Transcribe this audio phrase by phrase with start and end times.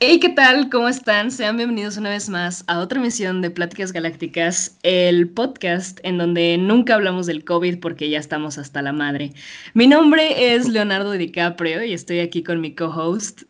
[0.00, 0.70] Hey, ¿qué tal?
[0.70, 1.32] ¿Cómo están?
[1.32, 6.56] Sean bienvenidos una vez más a otra emisión de Pláticas Galácticas, el podcast en donde
[6.56, 9.32] nunca hablamos del COVID porque ya estamos hasta la madre.
[9.74, 13.42] Mi nombre es Leonardo DiCaprio y estoy aquí con mi co-host.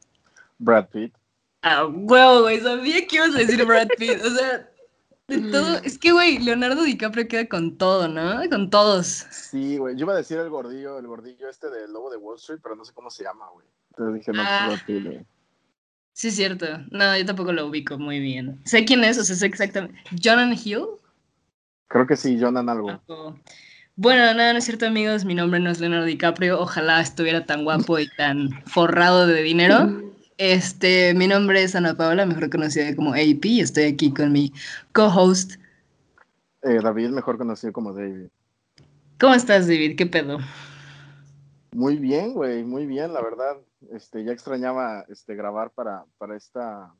[0.58, 1.14] Brad Pitt.
[1.60, 4.18] Ah, huevo, güey, sabía que ibas a decir Brad Pitt.
[4.24, 4.70] O sea,
[5.28, 5.76] de todo.
[5.84, 8.40] Es que, güey, Leonardo DiCaprio queda con todo, ¿no?
[8.48, 9.06] Con todos.
[9.30, 9.96] Sí, güey.
[9.96, 12.74] Yo iba a decir el gordillo, el gordillo este del lobo de Wall Street, pero
[12.74, 13.66] no sé cómo se llama, güey.
[13.90, 14.68] Entonces dije, no, Ah.
[14.68, 15.26] Brad Pitt, güey.
[16.18, 16.66] Sí, es cierto.
[16.90, 18.58] No, yo tampoco lo ubico muy bien.
[18.64, 19.96] Sé quién es, o sea, sé exactamente.
[20.10, 20.84] Jonathan Hill.
[21.86, 23.00] Creo que sí, Jonan algo.
[23.94, 25.24] Bueno, nada, no es cierto, amigos.
[25.24, 26.58] Mi nombre no es Leonardo DiCaprio.
[26.58, 30.12] Ojalá estuviera tan guapo y tan forrado de dinero.
[30.38, 34.52] Este, mi nombre es Ana Paola, mejor conocida como AP, y estoy aquí con mi
[34.92, 35.52] co-host.
[36.64, 38.26] Eh, David, mejor conocido como David.
[39.20, 39.96] ¿Cómo estás, David?
[39.96, 40.38] ¿Qué pedo?
[41.70, 43.58] Muy bien, güey, muy bien, la verdad.
[43.92, 46.92] Este, ya extrañaba este, grabar para, para esta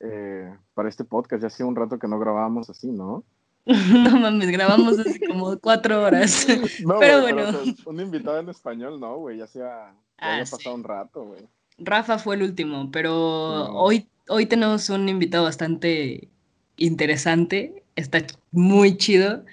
[0.00, 1.42] eh, para este podcast.
[1.42, 3.24] Ya hacía un rato que no grabábamos así, ¿no?
[3.66, 6.46] No mames, grabamos hace como cuatro horas.
[6.86, 7.48] No, Pero bueno.
[7.48, 9.38] o sea, un invitado en español, no, güey.
[9.38, 10.52] Ya hacía, ya Ah, había sí.
[10.56, 11.40] pasado un rato, güey.
[11.78, 13.78] Rafa fue el último, pero No.
[13.80, 16.28] hoy, hoy tenemos un invitado bastante
[16.76, 19.44] interesante, está muy chido.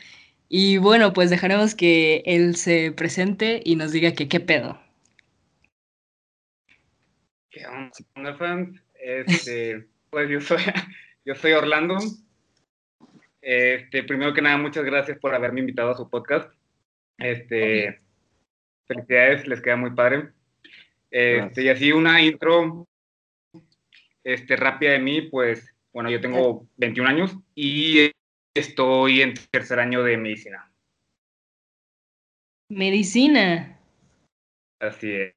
[0.49, 4.79] Y bueno, pues dejaremos que él se presente y nos diga que qué pedo.
[7.57, 7.65] ¿Qué
[8.15, 8.79] onda, fans?
[8.99, 10.59] Este, pues yo soy,
[11.25, 11.97] yo soy Orlando.
[13.41, 16.53] Este, primero que nada, muchas gracias por haberme invitado a su podcast.
[17.17, 17.99] Este,
[18.85, 20.29] felicidades, les queda muy padre.
[21.09, 22.87] Este, y así una intro
[24.23, 28.11] este, rápida de mí, pues, bueno, yo tengo 21 años y
[28.53, 30.71] estoy en tercer año de medicina.
[32.69, 33.79] Medicina.
[34.79, 35.36] Así es.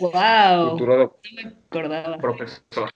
[0.00, 0.70] Wow.
[0.70, 1.12] Futuro No
[1.42, 2.18] me acordaba.
[2.18, 2.90] profesor.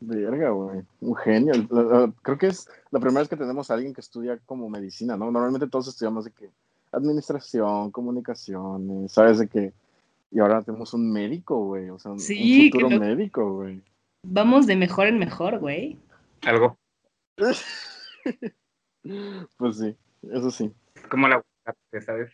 [0.00, 0.82] Verga, güey.
[1.00, 1.52] Un genio.
[1.70, 4.68] La- la- Creo que es la primera vez que tenemos a alguien que estudia como
[4.70, 5.30] medicina, ¿no?
[5.30, 6.50] Normalmente todos estudiamos de que
[6.92, 9.38] administración, comunicaciones, ¿sabes?
[9.38, 9.72] De que.
[10.30, 11.88] Y ahora tenemos un médico, güey.
[11.90, 13.82] O sea, un, futuro qué médico, güey.
[14.24, 15.98] Vamos de mejor en mejor, güey.
[16.42, 16.76] Algo
[19.56, 19.96] Pues sí,
[20.32, 20.70] eso sí.
[21.10, 22.30] como aguacate, ¿sabes?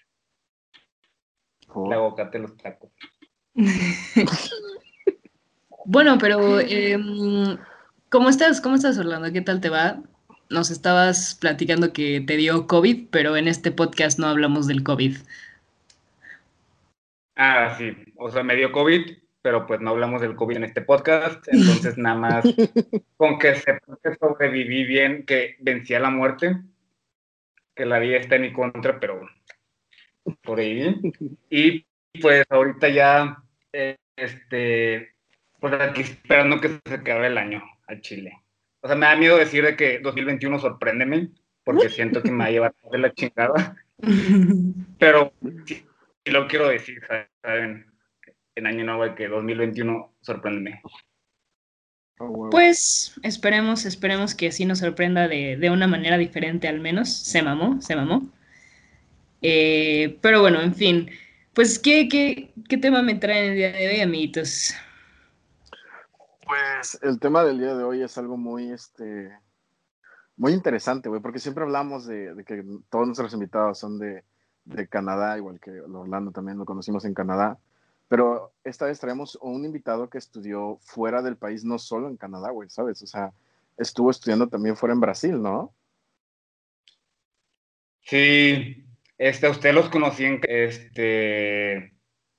[1.75, 1.87] Oh.
[1.87, 2.91] El aguacate, los tacos.
[5.87, 7.59] Bueno, pero em,
[8.09, 8.63] ¿cómo estás?
[8.63, 9.31] ¿Cómo estás, Orlando?
[9.33, 10.03] ¿Qué tal te va?
[10.49, 15.19] Nos estabas platicando que te dio COVID, pero en este podcast no hablamos del COVID.
[17.37, 17.95] Ah, sí.
[18.17, 21.47] O sea, me dio COVID, pero pues no hablamos del COVID en este podcast.
[21.49, 22.45] Entonces, nada más
[23.19, 26.63] con que sepan que sobreviví bien, que vencí a la muerte,
[27.75, 29.21] que la vida está en mi contra, pero
[30.45, 31.13] sobreviví.
[31.51, 31.87] Y
[32.21, 33.43] pues ahorita ya,
[33.73, 35.15] eh, este,
[35.61, 38.33] pues aquí esperando que se acabe el año al Chile.
[38.81, 41.31] O sea, me da miedo decir de que 2021 sorpréndeme,
[41.65, 43.77] porque siento que me va a llevar de la chingada.
[44.99, 45.33] Pero
[45.67, 45.85] sí,
[46.25, 47.03] sí lo quiero decir,
[47.43, 47.87] ¿saben?
[48.55, 50.83] En año nuevo que 2021 sorpréndeme.
[52.19, 52.51] Huevo.
[52.51, 57.13] Pues esperemos, esperemos que sí nos sorprenda de, de una manera diferente al menos.
[57.13, 58.31] Se mamó, se mamó.
[59.47, 61.11] Eh, pero bueno, en fin.
[61.53, 64.75] Pues, ¿qué, qué, qué tema me traen el día de hoy, amiguitos?
[66.47, 69.31] Pues el tema del día de hoy es algo muy, este,
[70.39, 74.25] muy interesante, güey, porque siempre hablamos de, de que todos nuestros invitados son de,
[74.65, 77.59] de Canadá, igual que Orlando también lo conocimos en Canadá,
[78.09, 82.51] pero esta vez traemos un invitado que estudió fuera del país, no solo en Canadá,
[82.51, 83.03] güey, ¿sabes?
[83.03, 83.31] O sea,
[83.77, 85.75] estuvo estudiando también fuera en Brasil, ¿no?
[88.01, 88.84] Sí,
[89.19, 91.93] este, usted los conocí en, este,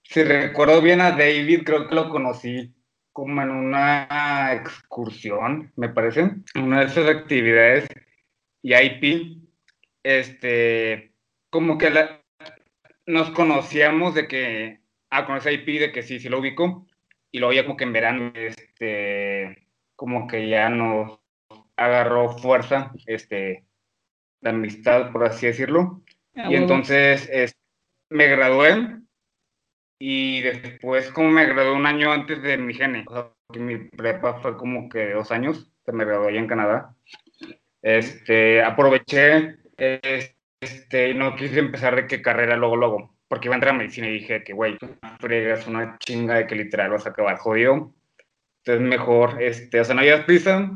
[0.03, 2.73] si recuerdo bien a David, creo que lo conocí
[3.11, 7.87] como en una excursión, me parece, una de esas actividades,
[8.61, 9.41] y IP,
[10.03, 11.13] este,
[11.49, 11.91] como que
[13.05, 16.87] nos conocíamos de que, ah, conocí a IP, de que sí, sí lo ubico,
[17.31, 21.19] y luego ya como que en verano, este, como que ya nos
[21.77, 23.65] agarró fuerza, este,
[24.41, 26.03] la amistad, por así decirlo.
[26.35, 27.57] Ah, Y entonces es-
[28.09, 28.97] me gradué
[29.99, 33.77] y después como me gradué un año antes de mi gene, o sea, que mi
[33.77, 36.95] prepa fue como que dos años, que me gradué allá en Canadá.
[37.81, 43.75] Este, aproveché, este, no quise empezar de qué carrera luego, luego, porque iba a entrar
[43.75, 44.77] a medicina y dije que, güey,
[45.19, 47.93] fregas una chinga de que literal vas a acabar jodido.
[48.63, 50.71] Entonces mejor, este, o sea, no había prisa,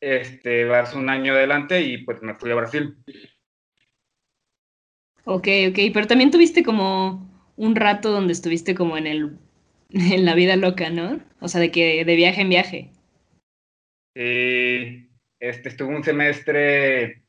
[0.00, 2.96] este, vas un año adelante y pues me fui a Brasil.
[5.24, 7.26] Ok, ok, pero también tuviste como
[7.56, 9.38] un rato donde estuviste como en el
[9.90, 11.20] en la vida loca, ¿no?
[11.40, 12.90] O sea, de que de viaje en viaje.
[14.14, 15.08] Sí,
[15.40, 17.22] este, estuve un semestre,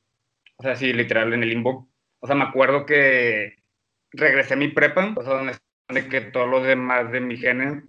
[0.57, 1.89] o sea, sí, literal, en el limbo.
[2.19, 3.55] O sea, me acuerdo que
[4.11, 7.83] regresé a mi prepa, o sea, donde, que todos los demás de mi género,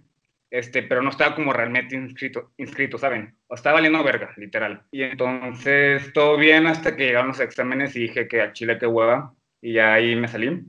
[0.49, 3.35] este, pero no estaba como realmente inscrito, inscrito, ¿saben?
[3.47, 4.83] O estaba valiendo verga, literal.
[4.91, 8.87] Y entonces, todo bien hasta que llegaron los exámenes y dije que a Chile qué
[8.87, 10.65] hueva, y ya ahí me salí.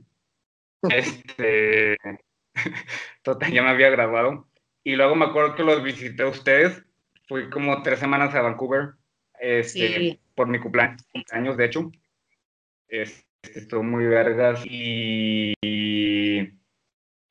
[0.89, 1.97] Este,
[3.23, 4.47] total, ya me había graduado.
[4.83, 6.83] Y luego me acuerdo que los visité a ustedes.
[7.27, 8.93] Fui como tres semanas a Vancouver
[9.39, 11.91] este, por mi cumpleaños, de hecho.
[12.87, 13.23] Este,
[13.59, 14.61] estuvo muy vergas.
[14.65, 15.53] Y,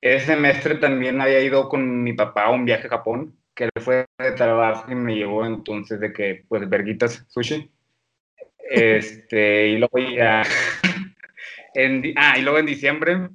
[0.00, 3.70] ese semestre también había ido con mi papá a un viaje a Japón, que él
[3.80, 7.70] fue de trabajo y me llevó entonces de que, pues, verguitas sushi.
[8.70, 10.42] Este, y luego ya.
[11.74, 13.28] En, ah, y luego en diciembre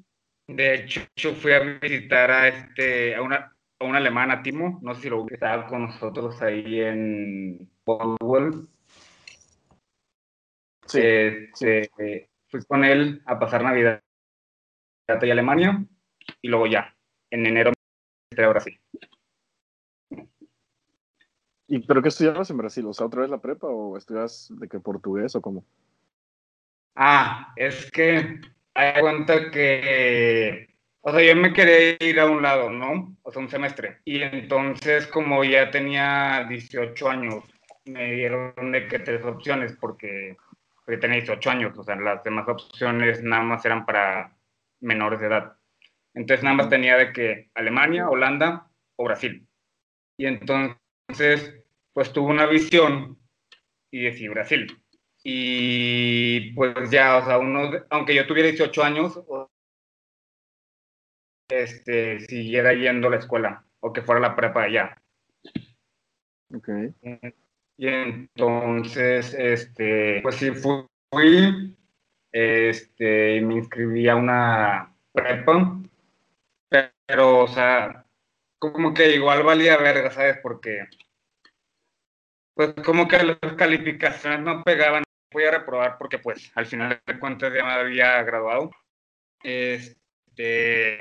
[0.47, 4.80] de hecho, yo fui a visitar a, este, a, una, a un alemán, a Timo,
[4.81, 8.68] no sé si lo estaba con nosotros ahí en Boswell.
[10.85, 14.01] Sí, este, Fui con él a pasar Navidad
[15.07, 15.83] en Alemania
[16.41, 16.95] y luego ya,
[17.31, 17.71] en enero
[18.38, 18.80] me a Brasil.
[21.68, 22.85] ¿Y pero qué estudiabas en Brasil?
[22.85, 25.65] ¿O sea, otra vez la prepa o estudias de qué portugués o cómo?
[26.95, 28.40] Ah, es que
[28.75, 30.68] hay cuenta que,
[31.01, 33.18] o sea, yo me quería ir a un lado, ¿no?
[33.24, 34.00] O sea, un semestre.
[34.06, 37.44] Y entonces, como ya tenía 18 años,
[37.86, 40.38] me dieron de que tres opciones, porque,
[40.86, 44.36] porque tenía 18 años, o sea, las demás opciones nada más eran para
[44.81, 45.57] menores de edad.
[46.13, 48.68] Entonces, nada más tenía de que Alemania, Holanda
[48.98, 49.48] o Brasil.
[50.18, 51.56] Y entonces,
[51.94, 53.19] pues tuve una visión
[53.92, 54.82] y decidí Brasil.
[55.23, 59.19] Y pues ya, o sea, uno, aunque yo tuviera 18 años,
[61.49, 65.01] este, siguiera yendo a la escuela o que fuera la prepa allá.
[66.53, 66.69] Ok.
[67.77, 71.75] Y entonces, este, pues sí, fui,
[72.31, 75.79] este, me inscribí a una prepa,
[77.05, 78.05] pero, o sea,
[78.59, 80.37] como que igual valía verga, ¿sabes?
[80.41, 80.87] Porque,
[82.53, 85.03] pues como que las calificaciones no pegaban
[85.33, 88.71] voy a reprobar porque pues al final de cuentas ya me había graduado.
[89.44, 91.00] Este,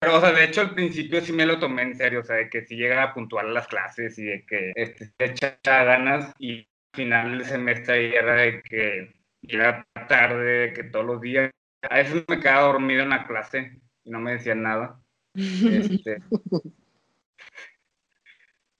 [0.00, 2.36] pero, o sea, de hecho al principio sí me lo tomé en serio, o sea,
[2.36, 6.60] de que si llega a puntuar las clases y de que este, echa ganas y
[6.60, 11.50] al final del semestre era de que llega tarde, de que todos los días,
[11.82, 15.00] a veces me quedaba dormido en la clase y no me decían nada.
[15.34, 16.18] Este,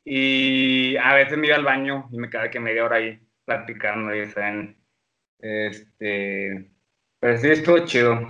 [0.04, 4.14] y a veces me iba al baño y me quedaba que media hora ahí platicando
[4.14, 4.76] y están,
[5.38, 6.70] este,
[7.20, 8.28] pues sí, estuvo chido.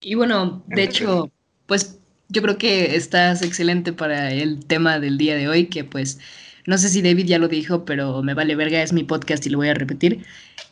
[0.00, 1.30] Y bueno, de hecho,
[1.66, 6.18] pues yo creo que estás excelente para el tema del día de hoy, que pues
[6.66, 9.50] no sé si David ya lo dijo, pero me vale verga, es mi podcast y
[9.50, 10.24] lo voy a repetir.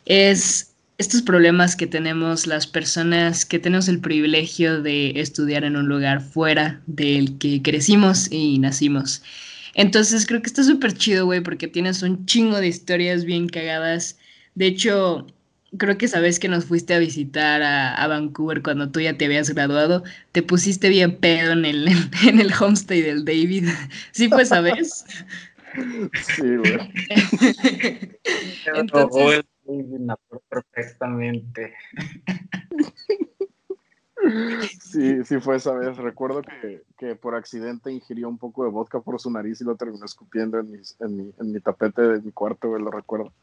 [0.05, 5.87] Es estos problemas que tenemos las personas que tenemos el privilegio de estudiar en un
[5.87, 9.23] lugar fuera del que crecimos y nacimos.
[9.73, 14.17] Entonces creo que está súper chido, güey, porque tienes un chingo de historias bien cagadas.
[14.55, 15.27] De hecho,
[15.77, 19.49] creo que sabes que nos fuiste a visitar a, Vancouver cuando tú ya te habías
[19.49, 20.03] graduado.
[20.31, 21.87] Te pusiste bien pedo en el,
[22.27, 23.69] en el homestay del David.
[24.11, 25.05] ¿Sí pues sabes?
[26.35, 26.77] Sí, güey.
[28.75, 29.43] Entonces...
[30.49, 31.73] perfectamente.
[34.79, 35.97] Sí, sí fue esa vez.
[35.97, 39.75] Recuerdo que, que, por accidente ingirió un poco de vodka por su nariz y lo
[39.75, 43.33] terminó escupiendo en, en, mi, en mi tapete de mi cuarto, güey, lo recuerdo.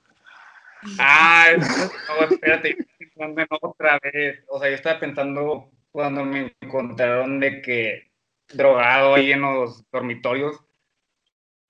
[0.99, 4.44] Ah, no, espérate, pensando otra vez.
[4.49, 8.11] O sea, yo estaba pensando cuando me encontraron de que
[8.52, 10.61] drogado ahí en los dormitorios.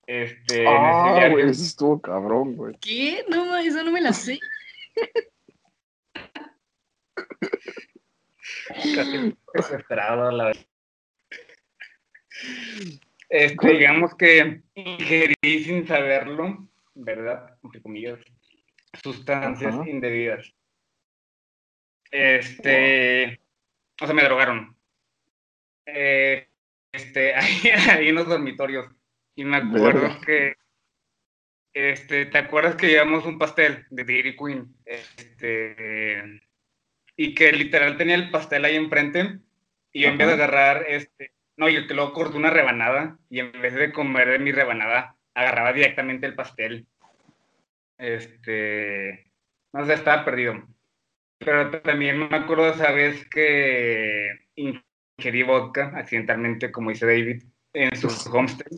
[0.05, 2.75] Este, ah, güey, eso estuvo cabrón, güey.
[2.79, 3.23] ¿Qué?
[3.29, 4.39] No, eso no me la sé.
[8.95, 10.51] Casi desesperado la
[13.29, 17.57] este, digamos que ingerí sin saberlo, ¿verdad?
[17.63, 18.19] Entre comillas,
[19.03, 20.51] sustancias indebidas.
[22.09, 23.39] Este,
[24.01, 24.75] o sea, me drogaron.
[25.85, 26.47] Eh,
[26.91, 28.87] este, ahí, en los dormitorios.
[29.35, 30.55] Y me acuerdo que,
[31.73, 34.75] este, ¿te acuerdas que llevamos un pastel de Dairy Queen?
[34.85, 36.41] Este,
[37.21, 39.39] y que literal tenía el pastel ahí enfrente
[39.91, 43.39] y yo en vez de agarrar, este, no, yo que luego corté una rebanada y
[43.39, 46.87] en vez de comer de mi rebanada, agarraba directamente el pastel.
[47.97, 49.33] Este,
[49.73, 50.65] no sé, estaba perdido.
[51.39, 57.97] Pero también me acuerdo de esa vez que ingerí vodka accidentalmente, como dice David, en
[57.97, 58.77] su homestead.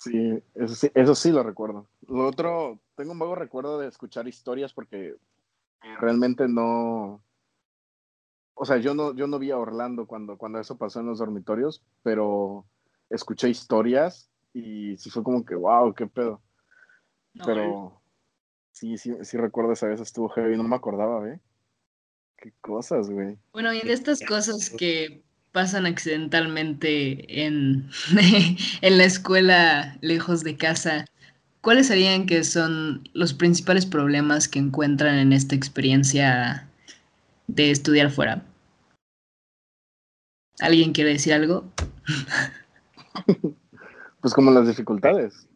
[0.04, 1.88] Sí eso, sí, eso sí lo recuerdo.
[2.12, 5.16] Lo otro, tengo un vago recuerdo de escuchar historias porque
[6.00, 7.24] realmente no,
[8.54, 11.20] o sea, yo no, yo no vi a Orlando cuando, cuando eso pasó en los
[11.20, 12.66] dormitorios, pero
[13.10, 16.42] escuché historias y sí fue como que, wow, qué pedo.
[17.46, 18.02] pero
[18.74, 21.40] sí, sí, sí recuerdo esa vez estuvo heavy, no me acordaba, ¿ve?
[22.38, 23.38] Qué cosas, güey.
[23.54, 27.90] Bueno, y de estas cosas que pasan accidentalmente en,
[28.82, 31.06] en la escuela lejos de casa,
[31.62, 36.68] ¿cuáles serían que son los principales problemas que encuentran en esta experiencia
[37.48, 38.44] de estudiar fuera?
[40.60, 41.72] ¿Alguien quiere decir algo?
[44.22, 45.48] pues como las dificultades.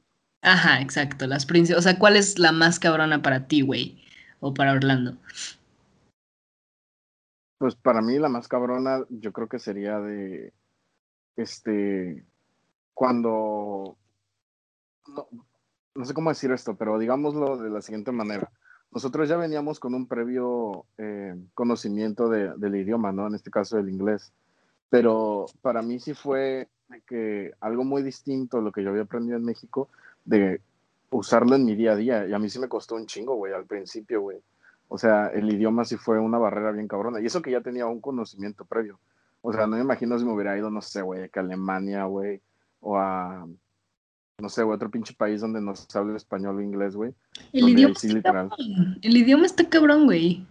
[0.41, 1.27] Ajá, exacto.
[1.27, 4.01] Las o sea, ¿cuál es la más cabrona para ti, güey?
[4.39, 5.17] O para Orlando.
[7.57, 10.53] Pues para mí la más cabrona, yo creo que sería de
[11.35, 12.25] este
[12.93, 13.97] cuando
[15.07, 15.27] no,
[15.95, 18.51] no sé cómo decir esto, pero digámoslo de la siguiente manera.
[18.91, 23.27] Nosotros ya veníamos con un previo eh, conocimiento de, del idioma, ¿no?
[23.27, 24.31] En este caso del inglés.
[24.89, 26.67] Pero para mí sí fue
[27.07, 29.89] que algo muy distinto a lo que yo había aprendido en México,
[30.23, 30.61] de
[31.09, 32.27] usarlo en mi día a día.
[32.27, 34.41] Y a mí sí me costó un chingo, güey, al principio, güey.
[34.87, 37.19] O sea, el idioma sí fue una barrera bien cabrona.
[37.19, 38.99] Y eso que ya tenía un conocimiento previo.
[39.41, 42.41] O sea, no me imagino si me hubiera ido, no sé, güey, a Alemania, güey,
[42.81, 43.45] o a,
[44.41, 47.13] no sé, güey, otro pinche país donde no se habla español o inglés, güey.
[47.53, 48.49] El idioma está literal.
[48.49, 48.99] cabrón.
[49.01, 50.45] El idioma está cabrón, güey.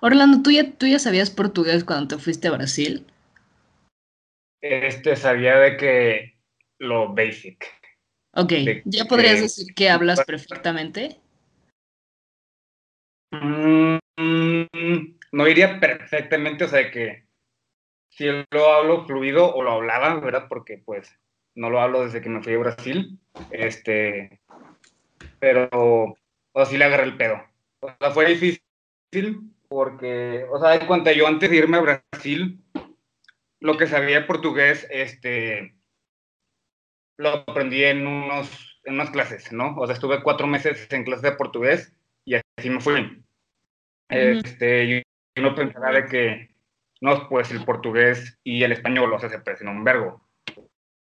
[0.00, 3.06] Orlando, ¿tú ya, ¿tú ya sabías portugués cuando te fuiste a Brasil?
[4.62, 6.38] Este, sabía de que
[6.78, 7.64] lo basic.
[8.34, 8.52] Ok,
[8.84, 11.20] ¿ya podrías decir que hablas perfectamente?
[13.30, 13.96] Mm,
[15.32, 17.26] no diría perfectamente, o sea, que
[18.10, 20.46] si lo hablo fluido o lo hablaba, ¿verdad?
[20.48, 21.18] Porque pues
[21.56, 23.18] no lo hablo desde que me fui a Brasil,
[23.50, 24.40] este,
[25.40, 25.68] pero,
[26.52, 27.42] o sí le agarré el pedo.
[27.80, 32.62] O sea, fue difícil porque, o sea, de cuenta, yo antes de irme a Brasil,
[33.60, 35.74] lo que sabía portugués, este,
[37.16, 39.74] lo aprendí en, unos, en unas clases, ¿no?
[39.76, 41.92] O sea, estuve cuatro meses en clases de portugués
[42.24, 43.22] y así me fui.
[44.08, 44.88] Este,
[45.36, 46.54] yo, no pensaba de que,
[47.00, 50.22] no, pues el portugués y el español, o sea, se parecen un verbo.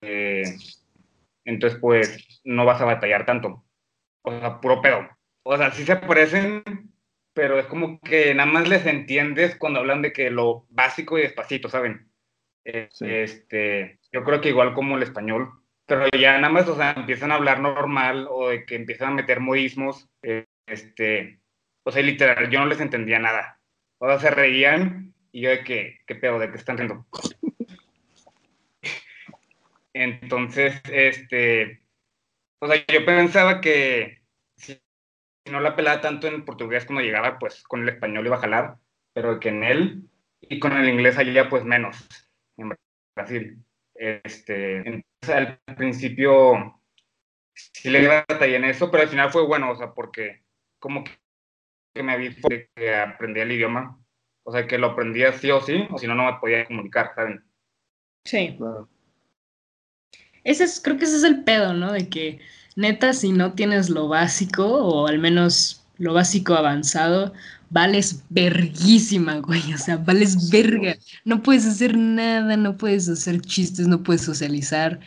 [0.00, 0.42] Eh,
[1.44, 3.64] entonces, pues, no vas a batallar tanto.
[4.22, 5.08] O sea, puro pedo.
[5.42, 6.62] O sea, sí se parecen,
[7.32, 11.22] pero es como que nada más les entiendes cuando hablan de que lo básico y
[11.22, 12.10] despacito, ¿saben?
[12.64, 15.50] Este, yo creo que igual como el español,
[15.86, 19.14] pero ya nada más, o sea, empiezan a hablar normal o de que empiezan a
[19.14, 20.08] meter modismos,
[20.66, 21.40] este,
[21.84, 23.60] o sea, literal, yo no les entendía nada.
[23.98, 26.38] O sea, se reían y yo de que, ¿qué pedo?
[26.38, 27.06] ¿De qué están riendo?
[29.92, 31.80] Entonces, este,
[32.60, 34.22] o sea, yo pensaba que
[34.56, 34.80] si
[35.50, 38.76] no la pelaba tanto en portugués cuando llegaba, pues con el español iba a jalar,
[39.12, 42.08] pero que en él y con el inglés allá, pues menos
[42.56, 42.74] en
[43.16, 43.64] Brasil.
[43.94, 46.80] Este, entonces, al principio
[47.54, 50.42] sí le iba a en eso, pero al final fue bueno, o sea, porque
[50.78, 52.30] como que me había
[52.74, 54.00] que aprendía el idioma,
[54.44, 57.12] o sea, que lo aprendía sí o sí, o si no, no me podía comunicar,
[57.14, 57.44] ¿saben?
[58.24, 58.58] Sí.
[60.44, 61.92] Ese es, creo que ese es el pedo, ¿no?
[61.92, 62.40] De que
[62.76, 67.32] neta, si no tienes lo básico, o al menos lo básico avanzado,
[67.70, 69.72] vales verguísima, güey.
[69.72, 70.96] O sea, vales verga.
[71.24, 75.00] No puedes hacer nada, no puedes hacer chistes, no puedes socializar.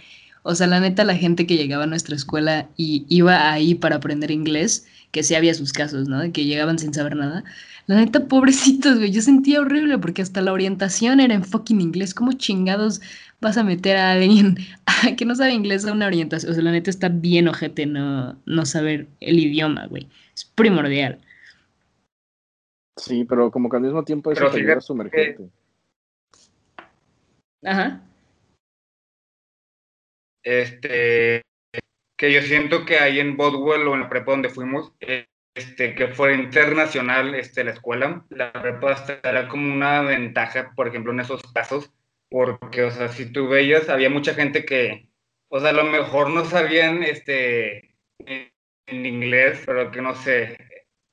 [0.44, 3.98] O sea, la neta, la gente que llegaba a nuestra escuela y iba ahí para
[3.98, 6.20] aprender inglés, que sí había sus casos, ¿no?
[6.20, 7.44] De que llegaban sin saber nada.
[7.86, 9.12] La neta, pobrecitos, güey.
[9.12, 12.14] Yo sentía horrible porque hasta la orientación era en fucking inglés.
[12.14, 13.02] ¿Cómo chingados
[13.42, 14.56] vas a meter a alguien
[15.18, 16.52] que no sabe inglés a una orientación?
[16.52, 20.08] O sea, la neta está bien ojete no, no saber el idioma, güey.
[20.34, 21.20] Es primordial.
[22.96, 25.50] Sí, pero como que al mismo tiempo eso te ayuda a sumergirte.
[27.66, 28.02] Ajá.
[30.44, 31.42] Este,
[32.18, 34.92] que yo siento que ahí en Bodwell o en la prepa donde fuimos,
[35.56, 41.12] este, que fue internacional este, la escuela, la prepa estará como una ventaja, por ejemplo,
[41.12, 41.92] en esos casos,
[42.30, 45.10] porque, o sea, si tú veías, había mucha gente que,
[45.50, 50.58] o sea, a lo mejor no sabían este, en inglés, pero que no sé,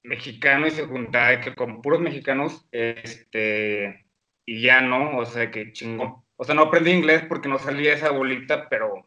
[0.02, 4.06] mexicano y se juntaba que con puros mexicanos, este,
[4.47, 6.25] y ya no, o sea, que chingón.
[6.37, 9.06] O sea, no aprendí inglés porque no salía esa bolita, pero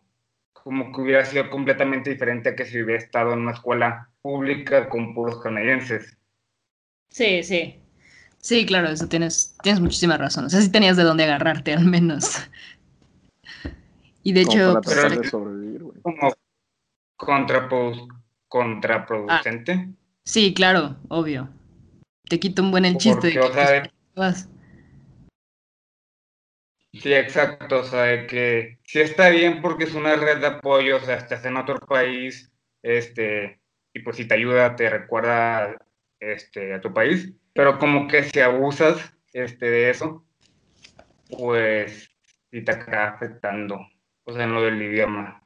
[0.53, 4.89] como que hubiera sido completamente diferente a que si hubiera estado en una escuela pública
[4.89, 6.17] con puros canadienses.
[7.09, 7.79] Sí, sí.
[8.39, 10.45] Sí, claro, eso tienes, tienes muchísima razón.
[10.45, 12.37] O sea, sí tenías de dónde agarrarte al menos.
[14.23, 14.81] Y de hecho...
[14.83, 16.01] Para de sobrevivir, güey.
[16.01, 16.33] Como
[17.17, 18.07] contrapro-
[18.47, 19.89] contraproducente.
[20.25, 21.49] Sí, claro, obvio.
[22.27, 23.27] Te quito un buen el chiste.
[23.27, 24.49] de Porque, o que, sea, pues, de- vas.
[26.93, 30.97] Sí, exacto, o sea, de que sí está bien porque es una red de apoyo,
[30.97, 32.51] o sea, estás en otro país,
[32.83, 33.59] este,
[33.93, 35.77] y pues si te ayuda, te recuerda,
[36.19, 40.25] este, a tu país, pero como que si abusas, este, de eso,
[41.29, 42.09] pues
[42.51, 43.79] sí te acaba afectando,
[44.23, 45.43] o sea, en lo del idioma.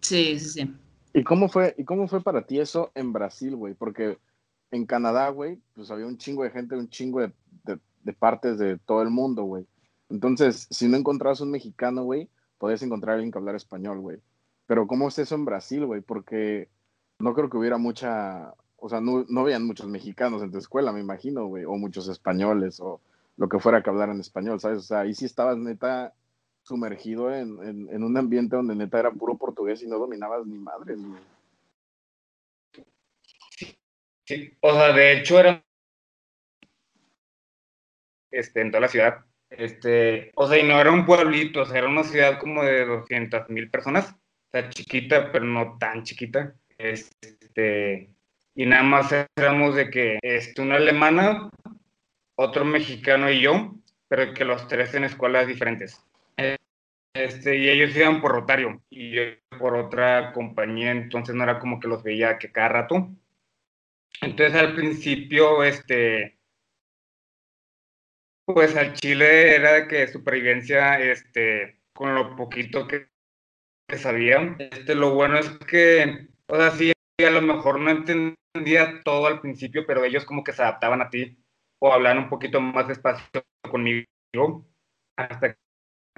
[0.00, 0.74] Sí, sí, sí.
[1.12, 3.74] ¿Y cómo fue, y cómo fue para ti eso en Brasil, güey?
[3.74, 4.18] Porque
[4.70, 7.32] en Canadá, güey, pues había un chingo de gente, un chingo de,
[7.64, 9.66] de- de partes de todo el mundo, güey.
[10.10, 14.18] Entonces, si no encontrabas un mexicano, güey, podías encontrar a alguien que hablara español, güey.
[14.66, 16.00] Pero ¿cómo es eso en Brasil, güey?
[16.00, 16.68] Porque
[17.18, 20.92] no creo que hubiera mucha, o sea, no, no veían muchos mexicanos en tu escuela,
[20.92, 23.00] me imagino, güey, o muchos españoles, o
[23.36, 24.78] lo que fuera que hablaran español, ¿sabes?
[24.78, 26.12] O sea, ahí sí estabas neta
[26.62, 27.58] sumergido en,
[27.90, 30.98] en, un ambiente donde neta era puro portugués y no dominabas ni madres.
[34.24, 35.62] Sí, o sea, de hecho era
[38.30, 39.24] este, en toda la ciudad.
[39.50, 42.84] Este, o sea, y no era un pueblito, o sea, era una ciudad como de
[42.86, 44.10] 200 mil personas.
[44.10, 46.54] O sea, chiquita, pero no tan chiquita.
[46.78, 48.10] Este,
[48.54, 51.50] y nada más éramos de que este, una alemana,
[52.36, 53.74] otro mexicano y yo,
[54.08, 56.00] pero que los tres en escuelas diferentes.
[57.14, 59.22] Este, y ellos iban por Rotario y yo
[59.56, 63.08] por otra compañía, entonces no era como que los veía que cada rato.
[64.20, 66.38] Entonces al principio, este,
[68.44, 73.06] pues al Chile era de que supervivencia, este, con lo poquito que,
[73.86, 74.56] que sabía.
[74.58, 76.92] Este, lo bueno es que, o sea, sí,
[77.24, 81.10] a lo mejor no entendía todo al principio, pero ellos como que se adaptaban a
[81.10, 81.36] ti
[81.80, 84.04] o hablaban un poquito más despacio conmigo
[85.16, 85.56] hasta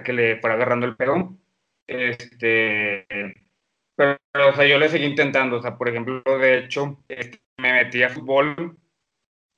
[0.03, 1.37] que le fuera agarrando el pedo.
[1.87, 3.05] Este,
[3.95, 4.17] pero,
[4.49, 8.03] o sea, yo le seguí intentando, o sea, por ejemplo, de hecho, este, me metí
[8.03, 8.77] a fútbol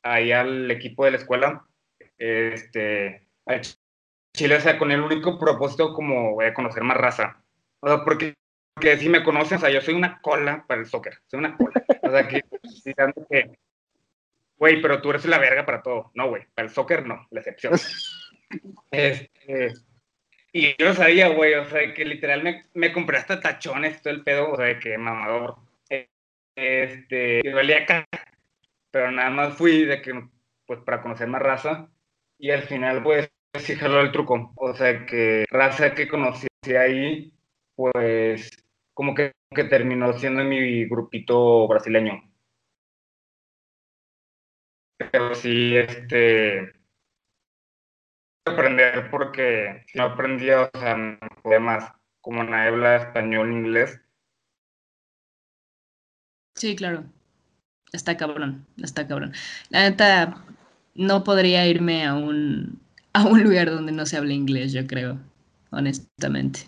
[0.04, 1.68] ahí al equipo de la escuela,
[2.18, 3.62] este, al
[4.36, 7.44] Chile, o sea, con el único propósito como de conocer más raza.
[7.82, 8.36] O sea, porque,
[8.80, 11.58] porque si me conocen, o sea, yo soy una cola para el soccer, soy una
[11.58, 11.84] cola.
[12.02, 12.42] O sea, que,
[13.30, 13.52] que,
[14.56, 16.12] güey, pero tú eres la verga para todo.
[16.16, 17.74] No, güey, para el soccer no, la excepción.
[18.90, 19.74] Este,
[20.52, 24.12] y yo no sabía, güey, o sea, que literal me, me compré hasta tachones, todo
[24.12, 25.58] el pedo, o sea, que mamador.
[26.56, 28.08] Este, y valía acá,
[28.90, 30.20] pero nada más fui de que,
[30.66, 31.90] pues, para conocer más raza,
[32.40, 34.52] y al final, pues, sí jaló el truco.
[34.56, 37.32] O sea, que raza que conocí ahí,
[37.76, 38.50] pues,
[39.00, 42.22] como que, que terminó siendo mi grupito brasileño.
[44.98, 46.74] Pero sí, este,
[48.44, 51.18] aprender porque no aprendía, o sea, no.
[52.20, 54.02] Como nadie habla español, inglés,
[56.56, 57.06] Sí, claro.
[57.94, 59.32] Está cabrón, está cabrón.
[59.70, 60.44] La neta,
[60.94, 62.82] no podría irme a un,
[63.14, 65.18] a un lugar donde no se hable inglés, yo creo,
[65.72, 66.68] honestamente.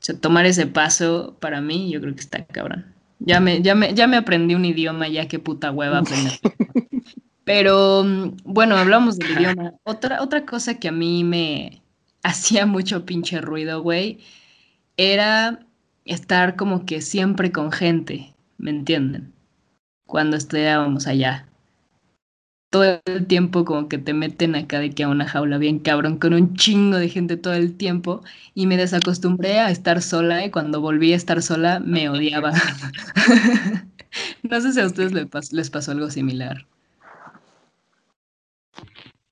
[0.00, 2.86] O sea, tomar ese paso para mí, yo creo que está cabrón.
[3.18, 6.32] Ya me, ya me, ya me aprendí un idioma, ya qué puta hueva aprender.
[7.44, 9.74] Pero mm, bueno, hablamos del idioma.
[9.84, 11.82] Otra, otra cosa que a mí me
[12.22, 14.20] hacía mucho pinche ruido, güey,
[14.96, 15.66] era
[16.06, 19.34] estar como que siempre con gente, ¿me entienden?
[20.06, 21.46] Cuando estudiábamos allá.
[22.70, 26.18] Todo el tiempo como que te meten acá de que a una jaula bien cabrón
[26.18, 28.22] con un chingo de gente todo el tiempo
[28.54, 32.52] y me desacostumbré a estar sola y cuando volví a estar sola me odiaba.
[34.42, 36.66] No sé si a ustedes les pasó, les pasó algo similar.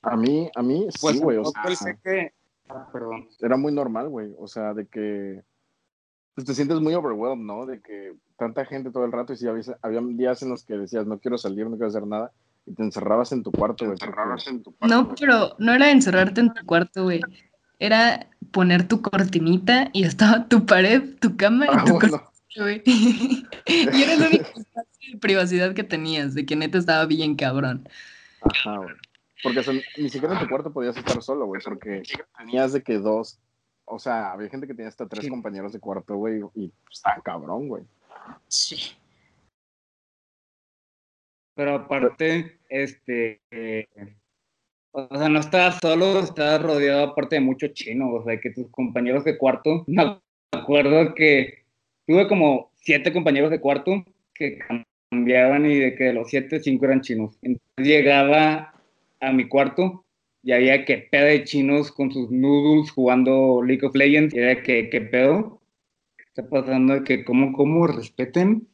[0.02, 2.32] A mí, a mí sí, pues güey, o tampoco sea, sé que...
[2.68, 3.28] Ah, perdón.
[3.40, 4.34] era muy normal, güey.
[4.38, 5.42] O sea, de que
[6.34, 7.66] pues, te sientes muy overwhelmed, ¿no?
[7.66, 10.74] De que tanta gente todo el rato y sí, había, había días en los que
[10.74, 12.32] decías, no quiero salir, no quiero hacer nada,
[12.66, 13.96] y te encerrabas en tu cuarto, güey.
[13.98, 17.20] porque- en tu No, pero no era encerrarte en tu cuarto, güey.
[17.78, 22.30] Era poner tu cortinita y estaba tu pared, tu cama y Ah, tu bueno, cortina,
[22.56, 22.82] güey.
[23.66, 27.88] Y era el único espacio de privacidad que tenías, de que neta estaba bien cabrón.
[28.42, 28.94] ajá, güey.
[29.42, 29.62] Porque
[29.96, 32.02] ni siquiera en tu cuarto podías estar solo, güey, porque
[32.36, 33.38] tenías de que dos,
[33.84, 35.30] o sea, había gente que tenía hasta tres Sí.
[35.30, 37.84] compañeros de cuarto, güey, y está cabrón, güey.
[38.48, 38.96] Sí.
[41.58, 43.88] Pero aparte, este, eh,
[44.92, 48.68] o sea, no estabas solo, estabas rodeado aparte de muchos chinos, o sea, que tus
[48.70, 50.20] compañeros de cuarto, me
[50.52, 51.64] acuerdo que
[52.06, 54.60] tuve como siete compañeros de cuarto que
[55.10, 57.36] cambiaban y de que de los siete, cinco eran chinos.
[57.42, 58.72] Entonces llegaba
[59.18, 60.04] a mi cuarto
[60.44, 64.62] y había que pedo de chinos con sus noodles jugando League of Legends y era
[64.62, 65.60] que, que pedo.
[66.24, 68.68] Está pasando que cómo, cómo respeten.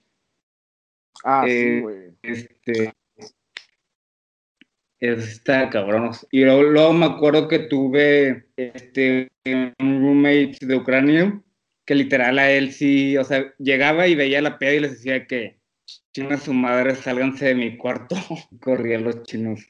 [1.24, 2.53] Ah, sí, Eh, güey.
[2.66, 2.92] Este.
[5.00, 6.12] Está cabrón.
[6.30, 11.40] Y luego, luego me acuerdo que tuve este, un roommate de Ucrania
[11.84, 15.26] que literal a él sí, o sea, llegaba y veía la peda y les decía
[15.26, 15.58] que
[16.12, 18.16] chinga su madre, sálganse de mi cuarto.
[18.60, 19.60] Corrían los chinos.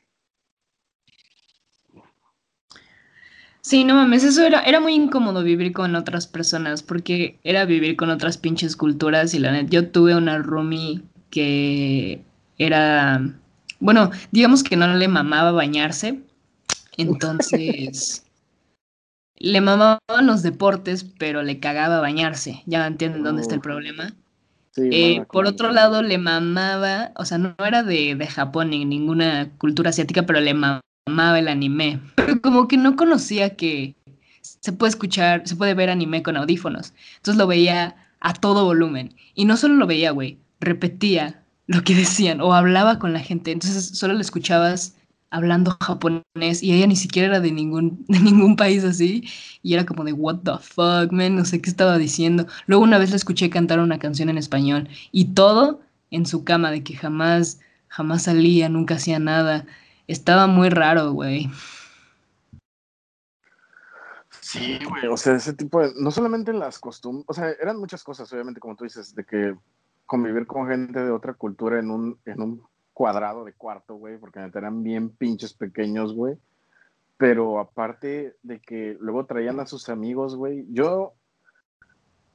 [3.61, 7.97] Sí, no mames, eso era, era muy incómodo vivir con otras personas, porque era vivir
[7.97, 12.23] con otras pinches culturas y la neta, yo tuve una roomie que
[12.59, 13.21] era,
[13.81, 16.23] bueno, digamos que no le mamaba bañarse,
[16.97, 18.25] entonces
[19.37, 24.15] le mamaban los deportes, pero le cagaba bañarse, ya entienden dónde está el problema.
[24.73, 28.71] Sí, Eh, mala por otro lado, le mamaba, o sea, no era de, de Japón
[28.71, 32.01] ni ninguna cultura asiática, pero le mamaba el anime.
[32.17, 33.97] Pero como que no conocía que
[34.43, 36.95] se puede escuchar, se puede ver anime con audífonos.
[37.17, 39.15] Entonces lo veía a todo volumen.
[39.35, 43.53] Y no solo lo veía, güey, repetía lo que decían o hablaba con la gente.
[43.53, 44.97] Entonces solo le escuchabas
[45.31, 49.25] hablando japonés y ella ni siquiera era de ningún, de ningún país así.
[49.63, 52.47] Y era como de, what the fuck, man, no sé qué estaba diciendo.
[52.67, 56.71] Luego una vez la escuché cantar una canción en español y todo en su cama,
[56.71, 59.67] de que jamás, jamás salía, nunca hacía nada.
[60.07, 61.51] Estaba muy raro, güey.
[64.41, 68.05] Sí, güey, o sea, ese tipo de, no solamente las costumbres, o sea, eran muchas
[68.05, 69.57] cosas, obviamente, como tú dices, de que
[70.07, 72.63] convivir con gente de otra cultura en un, en un
[72.93, 76.37] cuadrado de cuarto, güey, porque neta eran bien pinches pequeños, güey,
[77.17, 81.15] pero aparte de que luego traían a sus amigos, güey, yo,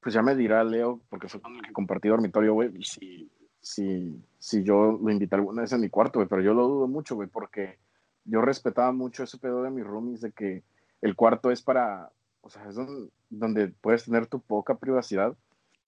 [0.01, 4.21] pues ya me dirá Leo, porque fue con el que compartí dormitorio, güey, si, si,
[4.37, 7.15] si yo lo invité alguna vez a mi cuarto, güey, pero yo lo dudo mucho,
[7.15, 7.77] güey, porque
[8.25, 10.63] yo respetaba mucho ese pedo de mis roomies, de que
[11.01, 15.35] el cuarto es para, o sea, es donde, donde puedes tener tu poca privacidad.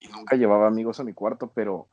[0.02, 1.88] Y nunca llevaba amigos a mi cuarto, pero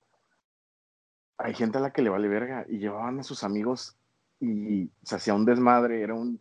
[1.37, 3.95] hay gente a la que le vale verga y llevaban a sus amigos
[4.39, 6.39] y se hacía un desmadre, era un,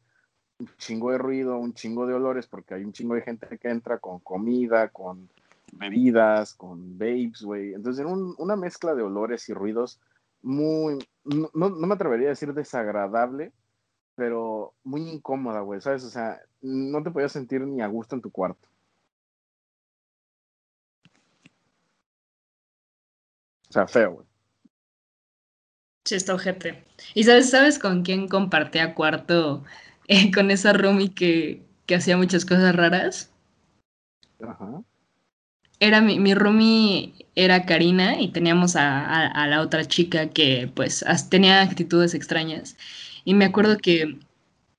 [0.76, 3.98] chingo de ruido, un chingo de olores, porque hay un chingo de gente que entra
[3.98, 5.28] con comida, con
[5.72, 7.74] bebidas, con babes, güey.
[7.74, 10.00] Entonces era un- una mezcla de olores y ruidos
[10.42, 13.52] muy, no, no- no me atrevería a decir desagradable,
[14.14, 16.04] pero muy incómoda, güey, ¿sabes?
[16.04, 18.68] O sea, no te podías sentir ni a gusto en tu cuarto.
[23.68, 24.26] O sea, feo, güey.
[26.04, 26.85] Sí, está ojete.
[27.14, 29.64] ¿Y sabes, sabes con quién compartía cuarto
[30.09, 33.31] eh, con esa roomie que, que hacía muchas cosas raras?
[34.40, 34.83] Ajá.
[35.81, 40.70] Era mi, mi roomie era Karina y teníamos a, a- a la otra chica que
[40.74, 42.76] pues tenía actitudes extrañas.
[43.24, 44.18] Y me acuerdo que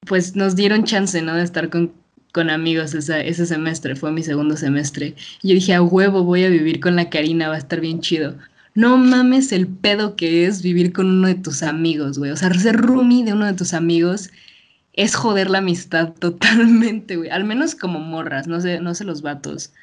[0.08, 1.36] pues nos dieron chance, ¿no?
[1.36, 1.94] De estar con,
[2.34, 5.16] con amigos esa- ese semestre, fue mi segundo semestre.
[5.44, 8.02] Y yo dije, a huevo, voy a vivir con la Karina, va a estar bien
[8.02, 8.38] chido.
[8.80, 12.32] No mames el pedo que es vivir con uno de tus amigos, güey.
[12.32, 14.30] O sea, ser roomie de uno de tus amigos
[14.94, 17.30] es joder la amistad totalmente, güey.
[17.30, 19.74] Al menos como morras, no sé, no sé los vatos.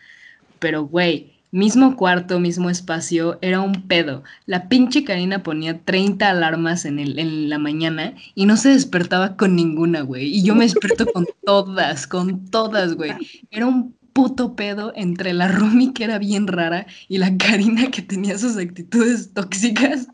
[0.61, 4.25] Pero, güey, mismo cuarto, mismo espacio, era un pedo.
[4.47, 9.37] La pinche Karina ponía 30 alarmas en, el, en la mañana y no se despertaba
[9.37, 10.25] con ninguna, güey.
[10.25, 13.13] Y yo me desperto con todas, con todas, güey.
[13.51, 18.01] Era un puto pedo entre la Rumi, que era bien rara, y la Karina, que
[18.01, 20.09] tenía sus actitudes tóxicas.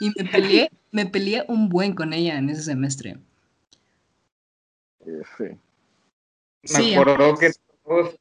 [0.00, 3.18] Y me peleé, me peleé un buen con ella en ese semestre.
[5.04, 5.58] Me
[6.64, 7.50] Sí, acuerdo que
[7.84, 8.18] todos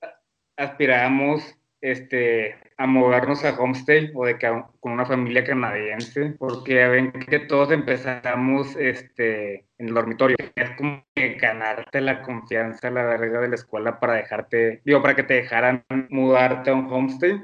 [0.58, 1.42] aspirábamos
[1.84, 7.12] este, a movernos a homestay o de que a- con una familia canadiense, porque ven
[7.12, 10.38] que todos empezamos este, en el dormitorio.
[10.56, 15.13] Es como que ganarte la confianza, la verga de la escuela para dejarte, digo, para
[15.13, 17.43] que te dejaran mudarte a un homestay.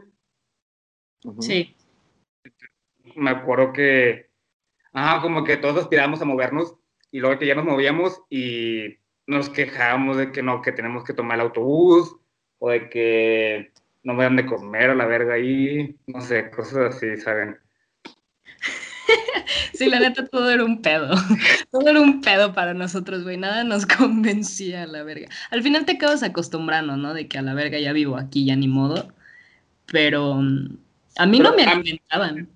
[1.42, 1.76] Sí.
[3.16, 4.30] Me acuerdo que,
[4.94, 6.78] ajá, como que todos aspirábamos a movernos
[7.12, 11.12] y luego que ya nos movíamos y nos quejábamos de que no, que tenemos que
[11.14, 12.16] tomar el autobús
[12.58, 13.72] o de que
[14.04, 17.58] no me dan de comer a la verga ahí, no sé, cosas así, ¿saben?
[19.74, 21.10] Sí, la neta, todo era un pedo.
[21.72, 23.38] Todo era un pedo para nosotros, güey.
[23.38, 25.30] Nada nos convencía a la verga.
[25.52, 27.14] Al final te acabas acostumbrando, ¿no?
[27.14, 29.14] De que a la verga ya vivo aquí, ya ni modo.
[29.92, 30.78] Pero mm,
[31.18, 32.50] a mí no me alimentaban.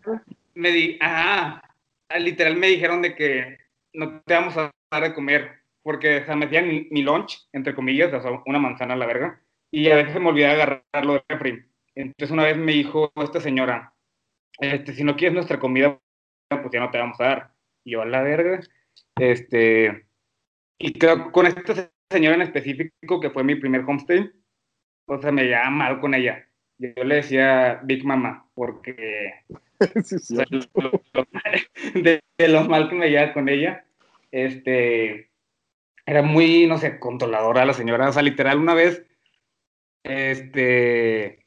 [0.53, 1.63] Me di, ajá,
[2.10, 3.58] ah, literal me dijeron de que
[3.93, 5.49] no te vamos a dar de comer,
[5.82, 8.97] porque o sea, me hacían mi, mi lunch, entre comillas, o sea, una manzana a
[8.97, 9.41] la verga,
[9.74, 11.66] y a veces me olvidaba agarrarlo de refri.
[11.96, 13.92] Entonces una vez me dijo esta señora,
[14.60, 16.00] este, si no quieres nuestra comida,
[16.48, 17.54] pues ya no te vamos a dar.
[17.84, 18.60] Y yo a la verga,
[19.16, 20.06] este,
[20.78, 24.30] Y creo con esta señora en específico, que fue mi primer homestay,
[25.08, 26.48] o sea, me llevaba mal con ella.
[26.78, 29.34] Yo le decía Big Mama, porque
[31.96, 33.86] de, lo mal que me llevaba con ella,
[34.30, 35.32] este,
[36.06, 38.10] era muy, no sé, controladora la señora.
[38.10, 39.04] O sea, literal, una vez,
[40.04, 41.46] este,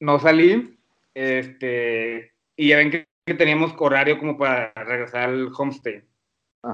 [0.00, 0.78] no salí,
[1.14, 3.06] este, y ya ven que,
[3.38, 6.02] teníamos horario como para regresar al homestay.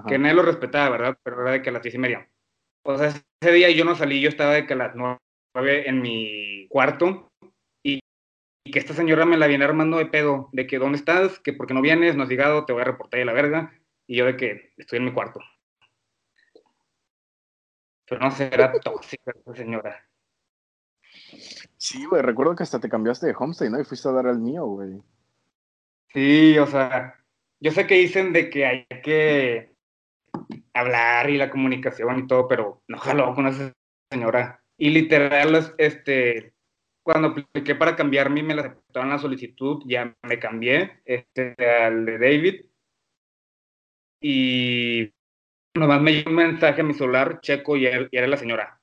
[0.08, 1.18] Que nadie lo respetaba, ¿verdad?
[1.22, 2.28] Pero era de que a las diez y media.
[2.84, 5.20] O sea, ese día yo no salí, yo estaba de que a las nueve
[5.88, 7.30] en mi cuarto
[7.84, 8.00] y,
[8.70, 11.40] que esta señora me la viene armando de pedo, de que ¿dónde estás?
[11.40, 13.72] Que porque no vienes, no has llegado, te voy a reportar de la verga.
[14.06, 15.40] Y yo de que estoy en mi cuarto.
[18.10, 20.04] Pero no será tóxica esa señora.
[21.76, 23.80] Sí, güey, recuerdo que hasta te cambiaste de homestay, ¿no?
[23.80, 25.00] Y fuiste a dar al mío, güey.
[26.12, 27.14] Sí, o sea,
[27.60, 29.70] yo sé que dicen de que hay que
[30.74, 33.72] hablar y la comunicación y todo, pero no jaló con esa
[34.10, 34.60] señora.
[34.76, 36.52] Y literal, este,
[37.04, 42.18] cuando apliqué para cambiarme, me la aceptaron la solicitud, ya me cambié este, al de
[42.18, 42.64] David.
[44.20, 45.12] Y
[45.80, 48.80] nomás me llegó un mensaje a mi celular, checo, y era, la señora,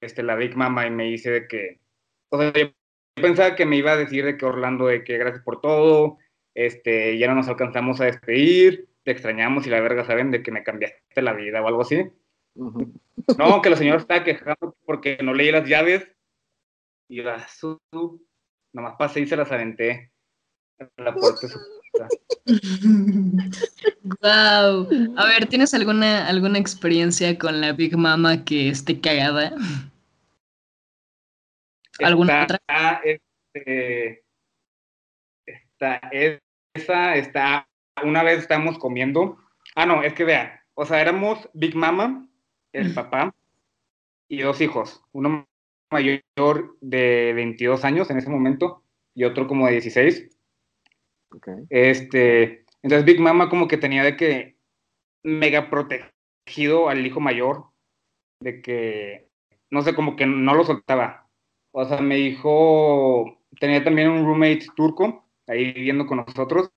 [0.00, 1.80] este, la Big Mama, y me dice de que,
[2.28, 2.66] o sea, yo
[3.14, 6.18] pensaba que me iba a decir de que Orlando, de que gracias por todo,
[6.54, 10.50] este, ya no nos alcanzamos a despedir, te extrañamos y la verga saben de que
[10.50, 12.10] me cambiaste la vida o algo así.
[12.54, 16.10] No, que la señora estaba quejando porque no leí las llaves.
[17.08, 17.78] Y la su,
[18.72, 20.12] nomás pasé y se las aventé
[20.80, 21.75] a la puerta de su
[24.22, 24.88] Wow.
[25.16, 29.52] A ver, ¿tienes alguna, alguna experiencia con la Big Mama que esté cagada?
[32.00, 32.60] ¿Alguna otra?
[33.04, 34.22] Este,
[35.46, 36.00] está,
[36.74, 37.68] esa está
[38.04, 39.38] una vez estamos comiendo.
[39.74, 42.28] Ah, no, es que vean, o sea, éramos Big Mama,
[42.72, 43.34] el papá,
[44.28, 45.02] y dos hijos.
[45.12, 45.46] Uno
[45.90, 48.82] mayor de 22 años en ese momento
[49.14, 50.35] y otro como de 16.
[51.70, 54.56] Este, entonces Big Mama como que tenía de que
[55.22, 57.66] mega protegido al hijo mayor,
[58.40, 59.28] de que,
[59.70, 61.28] no sé, como que no lo soltaba.
[61.72, 66.70] O sea, me dijo, tenía también un roommate turco ahí viviendo con nosotros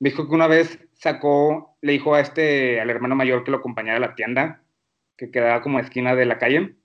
[0.00, 3.98] dijo que una vez sacó, le dijo a este, al hermano mayor que lo acompañara
[3.98, 4.64] a la tienda,
[5.16, 6.76] que quedaba como esquina de la calle,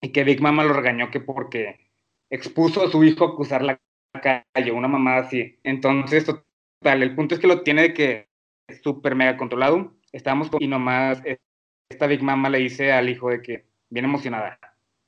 [0.00, 1.90] y que Big Mama lo regañó que porque
[2.30, 3.80] expuso a su hijo a acusar la
[4.20, 5.58] calle, una mamá así.
[5.62, 8.28] Entonces, total, el punto es que lo tiene de que
[8.68, 9.94] es súper mega controlado.
[10.12, 11.22] Estábamos y nomás
[11.88, 14.58] esta Big Mama le dice al hijo de que, bien emocionada,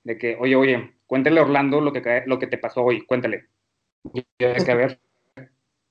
[0.04, 3.48] de que, oye, oye, cuéntale a Orlando lo que, lo que te pasó hoy, cuéntale.
[4.12, 5.00] Y yo de que, a ver,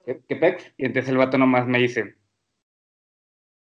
[0.05, 0.73] ¿qué, pex?
[0.77, 2.15] Y entonces el vato nomás me dice,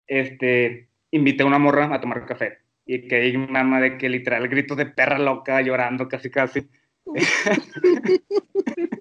[0.07, 2.59] este, invité a una morra a tomar café.
[2.85, 6.67] Y que hay mamá de que literal gritos de perra loca llorando casi casi.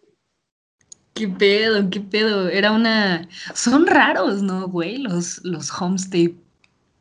[1.21, 1.91] ¿Qué pedo?
[1.91, 2.49] ¿Qué pedo?
[2.49, 3.29] Era una...
[3.53, 4.97] Son raros, ¿no, güey?
[4.97, 6.35] Los, los homestay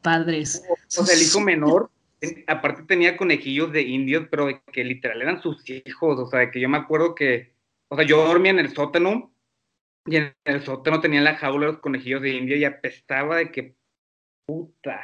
[0.02, 0.62] padres.
[0.98, 1.90] O, sea, el hijo menor,
[2.48, 6.20] aparte tenía conejillos de indios, pero que literal eran sus hijos.
[6.20, 7.54] O sea, que yo me acuerdo que...
[7.88, 9.32] O sea, yo dormía en el sótano
[10.06, 13.54] y en el sótano tenía la jaula de los conejillos de India y apestaba de
[13.54, 13.78] que
[14.46, 15.00] puta.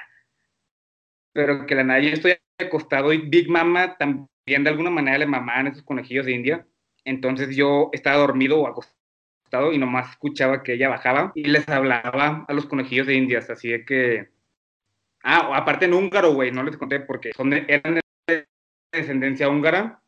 [1.32, 4.28] Pero que la nada yo estoy acostado y Big Mama también
[4.65, 6.67] de alguna manera le mamaban esos conejillos de India.
[7.06, 8.94] Entonces yo estaba dormido o acostado
[9.73, 13.39] y nomás escuchaba que ella bajaba y les hablaba a los conejillos de India.
[13.47, 14.29] Así de que.
[15.23, 18.47] Ah, aparte en húngaro, güey, no les conté porque son eran de
[18.91, 20.01] descendencia húngara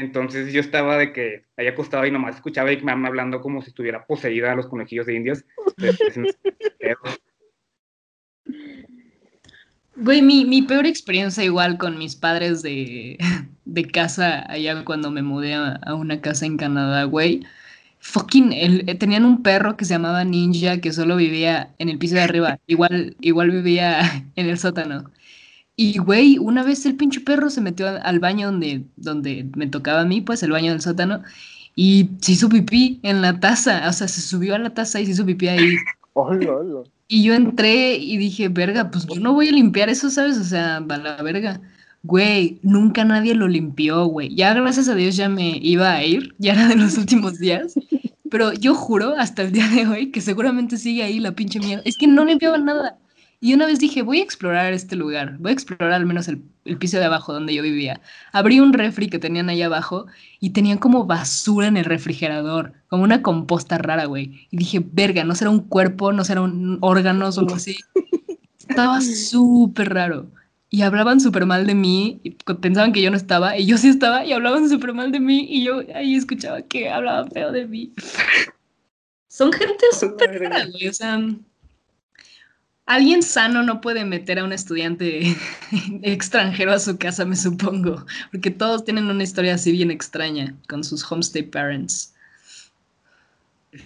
[0.00, 3.60] entonces yo estaba de que ahí acostado y nomás escuchaba a Big Mama hablando como
[3.60, 5.44] si estuviera poseída a los conejillos de indios.
[9.96, 13.18] Güey, mi, mi, peor experiencia igual con mis padres de,
[13.66, 17.44] de casa allá cuando me mudé a, una casa en Canadá, güey.
[18.00, 22.14] Fucking, el, tenían un perro que se llamaba Ninja que solo vivía en el piso
[22.14, 22.58] de arriba.
[22.66, 24.00] Igual, igual vivía
[24.36, 25.10] en el sótano.
[25.76, 30.02] Y, güey, una vez el pinche perro se metió al baño donde, donde me tocaba
[30.02, 31.22] a mí, pues el baño del sótano,
[31.74, 33.88] y se hizo pipí en la taza.
[33.88, 35.76] O sea, se subió a la taza y se hizo pipí ahí.
[36.14, 36.82] Hola, hola.
[37.08, 40.38] Y yo entré y dije, verga, pues yo no voy a limpiar eso, ¿sabes?
[40.38, 41.60] O sea, va la verga.
[42.02, 44.34] Güey, nunca nadie lo limpió, güey.
[44.34, 47.74] Ya gracias a Dios ya me iba a ir, ya era de los últimos días.
[48.30, 51.82] Pero yo juro hasta el día de hoy que seguramente sigue ahí la pinche mierda.
[51.84, 52.96] Es que no limpiaban nada.
[53.42, 56.42] Y una vez dije, voy a explorar este lugar, voy a explorar al menos el,
[56.78, 58.00] piso de abajo donde yo vivía.
[58.32, 60.06] Abrí un refri que tenían ahí abajo
[60.40, 64.46] y tenían como basura en el refrigerador, como una composta rara, güey.
[64.50, 67.76] Y dije, verga, no será un cuerpo, no será un órgano o algo así.
[68.58, 70.30] Estaba súper raro.
[70.72, 73.88] Y hablaban súper mal de mí, y pensaban que yo no estaba, y yo sí
[73.88, 77.66] estaba, y hablaban súper mal de mí, y yo ahí escuchaba que hablaban feo de
[77.66, 77.92] mí.
[79.26, 81.18] Son gente súper rara, güey, o sea,
[82.86, 85.36] alguien sano no puede meter a un estudiante
[86.02, 90.82] extranjero a su casa, me supongo, porque todos tienen una historia así bien extraña con
[90.82, 92.14] sus homestay parents.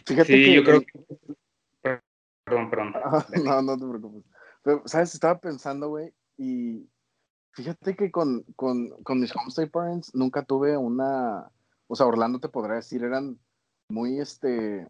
[0.07, 2.05] Fíjate sí, que yo creo que...
[2.45, 2.95] Perdón, perdón.
[3.45, 4.25] no, no te preocupes.
[4.63, 5.13] Pero, ¿sabes?
[5.15, 6.89] Estaba pensando, güey, y
[7.53, 11.51] fíjate que con, con, con mis homestay parents nunca tuve una...
[11.87, 13.39] O sea, Orlando te podrá decir, eran
[13.89, 14.89] muy, este,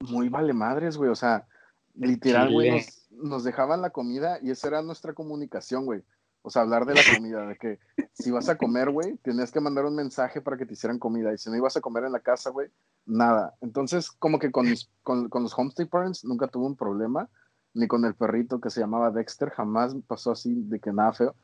[0.00, 1.10] muy vale madres, güey.
[1.10, 1.46] O sea,
[1.94, 6.02] literal, güey, nos, nos, dejaban la comida y esa era nuestra comunicación, güey.
[6.42, 7.80] O sea, hablar de la comida, de que
[8.12, 11.34] si vas a comer, güey, tenías que mandar un mensaje para que te hicieran comida.
[11.34, 12.68] Y si no ibas a comer en la casa, güey,
[13.04, 13.54] nada.
[13.60, 17.28] Entonces, como que con, mis, con, con los homestay parents nunca tuve un problema,
[17.76, 21.34] ni con el perrito que se llamaba Dexter, jamás pasó así de que nada feo.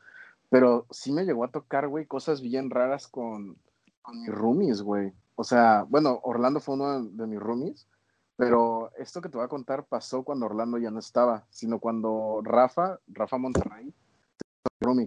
[0.49, 3.55] Pero sí me llegó a tocar, güey, cosas bien raras con,
[4.01, 5.13] con mis roomies, güey.
[5.35, 7.87] O sea, bueno, Orlando fue uno de mis roomies,
[8.35, 12.41] pero esto que te voy a contar pasó cuando Orlando ya no estaba, sino cuando
[12.43, 13.93] Rafa, Rafa Monterrey,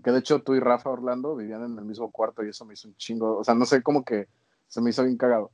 [0.03, 2.75] que de hecho tú y Rafa Orlando vivían en el mismo cuarto y eso me
[2.75, 4.29] hizo un chingo, o sea, no sé cómo que
[4.69, 5.51] se me hizo bien cagado.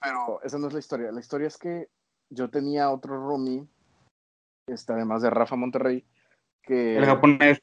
[0.00, 1.12] Pero esa no es la historia.
[1.12, 1.88] La historia es que
[2.30, 3.66] yo tenía otro roomie,
[4.66, 6.04] este, además de Rafa Monterrey,
[6.62, 6.96] que...
[6.96, 7.62] El japonés.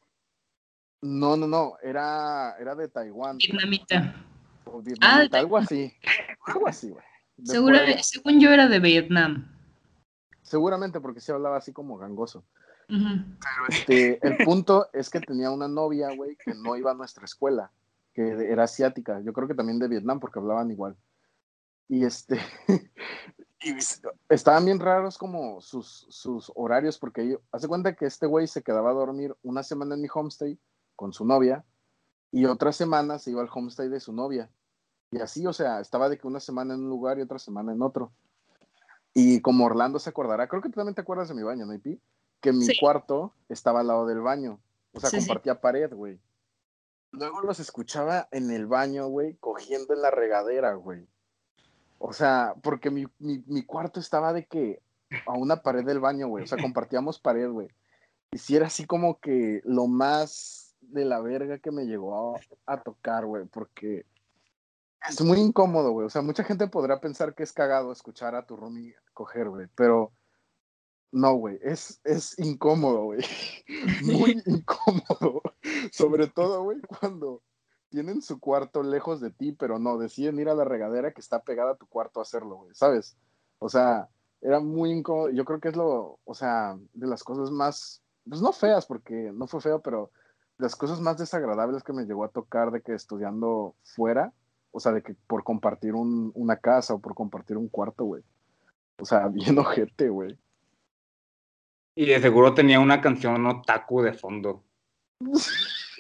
[1.01, 3.37] No, no, no, era, era de Taiwán.
[3.37, 4.15] Vietnamita.
[5.01, 5.93] ah, algo así.
[6.45, 7.03] Algo así, güey.
[8.01, 9.51] según yo era de Vietnam.
[10.41, 12.45] Seguramente porque se hablaba así como gangoso.
[12.87, 17.25] Pero este, el punto es que tenía una novia, güey, que no iba a nuestra
[17.25, 17.71] escuela,
[18.13, 19.19] que era asiática.
[19.21, 20.95] Yo creo que también de Vietnam porque hablaban igual.
[21.89, 22.39] Y este,
[24.29, 28.63] estaban bien raros como sus, sus horarios porque yo, hace cuenta que este güey se
[28.63, 30.59] quedaba a dormir una semana en mi homestay
[30.95, 31.63] con su novia
[32.31, 34.49] y otra semana se iba al homestay de su novia.
[35.11, 37.71] Y así, o sea, estaba de que una semana en un lugar y otra semana
[37.71, 38.11] en otro.
[39.13, 41.73] Y como Orlando se acordará, creo que tú también te acuerdas de mi baño, ¿no,
[41.75, 42.01] Ipi?
[42.41, 44.59] Que mi cuarto estaba al lado del baño.
[44.93, 46.19] O sea, compartía pared, güey.
[47.11, 51.07] Luego los escuchaba en el baño, güey, cogiendo en la regadera, güey.
[52.05, 54.81] O sea, porque mi, mi, cuarto estaba de que
[55.25, 56.43] a una pared del baño, güey.
[56.43, 57.69] O sea, compartíamos pared, güey.
[58.33, 62.41] Y si era así como que lo más de la verga que me llegó a,
[62.65, 64.05] a tocar, güey, porque
[65.07, 66.05] es muy incómodo, güey.
[66.05, 69.67] O sea, mucha gente podrá pensar que es cagado escuchar a tu roomie coger, güey,
[69.73, 70.11] pero
[71.13, 73.21] no, güey, es, es incómodo, güey.
[74.03, 75.41] Muy incómodo.
[75.93, 77.41] Sobre todo, güey, cuando
[77.93, 81.43] tienen su cuarto lejos de ti, pero no, deciden ir a la regadera que está
[81.43, 83.15] pegada a tu cuarto a hacerlo, güey, ¿sabes?
[83.59, 84.09] O sea,
[84.41, 85.29] era muy incómodo.
[85.29, 89.31] Yo creo que es lo, o sea, de las cosas más, pues no feas, porque
[89.31, 90.09] no fue feo, pero
[90.57, 94.33] las cosas más desagradables que me llegó a tocar de que estudiando fuera,
[94.71, 98.23] o sea, de que por compartir un, una casa o por compartir un cuarto, güey.
[98.97, 100.35] O sea, bien ojete, güey.
[101.95, 104.63] Y de seguro tenía una canción otaku de fondo.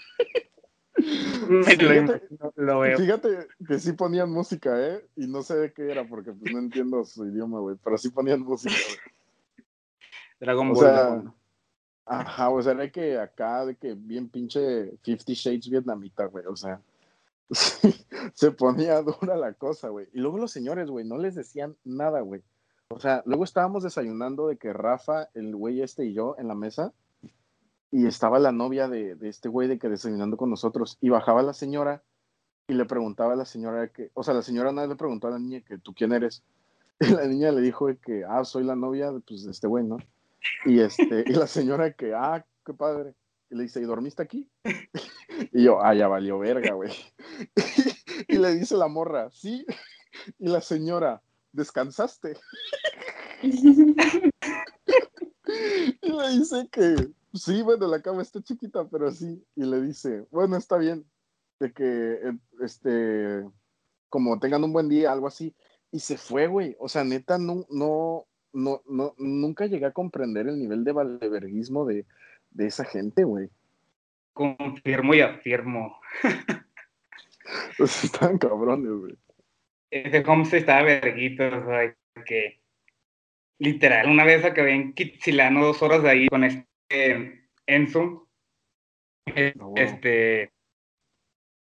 [1.65, 2.21] fíjate,
[2.55, 2.97] lo, veo.
[2.97, 5.05] fíjate que sí ponían música, ¿eh?
[5.15, 7.77] Y no sé de qué era porque pues, no entiendo su idioma, güey.
[7.83, 9.65] Pero sí ponían música, güey.
[10.39, 11.33] Dragon Ball.
[12.05, 16.45] Ajá, o sea, era que acá, de que bien pinche Fifty Shades vietnamita, güey.
[16.47, 16.81] O sea,
[18.33, 20.07] se ponía dura la cosa, güey.
[20.13, 22.41] Y luego los señores, güey, no les decían nada, güey.
[22.89, 26.55] O sea, luego estábamos desayunando de que Rafa, el güey este y yo en la
[26.55, 26.93] mesa,
[27.93, 31.53] y estaba la novia de, este güey de que desayunando con nosotros, y bajaba la
[31.53, 32.01] señora
[32.67, 35.31] y le preguntaba a la señora que, o sea, la señora nada le preguntó a
[35.31, 36.43] la niña que tú quién eres.
[36.99, 39.97] Y la niña le dijo que, ah, soy la novia pues, de este güey, ¿no?
[40.65, 43.13] Y, este, y la señora que, ah, qué padre.
[43.51, 44.49] Y le dice, ¿y dormiste aquí?
[45.51, 46.91] Y yo, ah, ya valió verga, güey.
[48.27, 49.65] Y le dice la morra, sí.
[50.39, 52.37] Y la señora, ¿descansaste?
[53.41, 53.51] y
[56.01, 59.43] le dice que, sí, bueno, la cama está chiquita, pero sí.
[59.55, 61.05] Y le dice, bueno, está bien,
[61.59, 62.19] de que,
[62.61, 63.43] este,
[64.09, 65.55] como tengan un buen día, algo así.
[65.91, 66.75] Y se fue, güey.
[66.79, 71.85] O sea, neta, no, no, no, no, nunca llegué a comprender el nivel de valeverguismo
[71.85, 72.05] de,
[72.51, 73.49] de esa gente, güey.
[74.33, 75.99] Confirmo y afirmo.
[77.77, 79.17] Pues estaban cabrones, güey.
[79.91, 82.61] Ese homestead estaba verguito, o sea, que
[83.59, 86.65] literal, una vez acabé en Kitsilano dos horas de ahí con este
[87.65, 88.27] Enzo.
[89.25, 90.51] Eh, ah, este,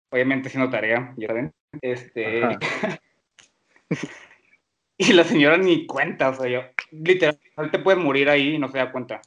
[0.10, 1.54] obviamente haciendo tarea, ya saben.
[1.82, 2.42] Este.
[4.98, 6.62] y la señora ni cuenta, o sea, yo,
[6.92, 7.40] literal,
[7.72, 9.22] te puede morir ahí y no se da cuenta.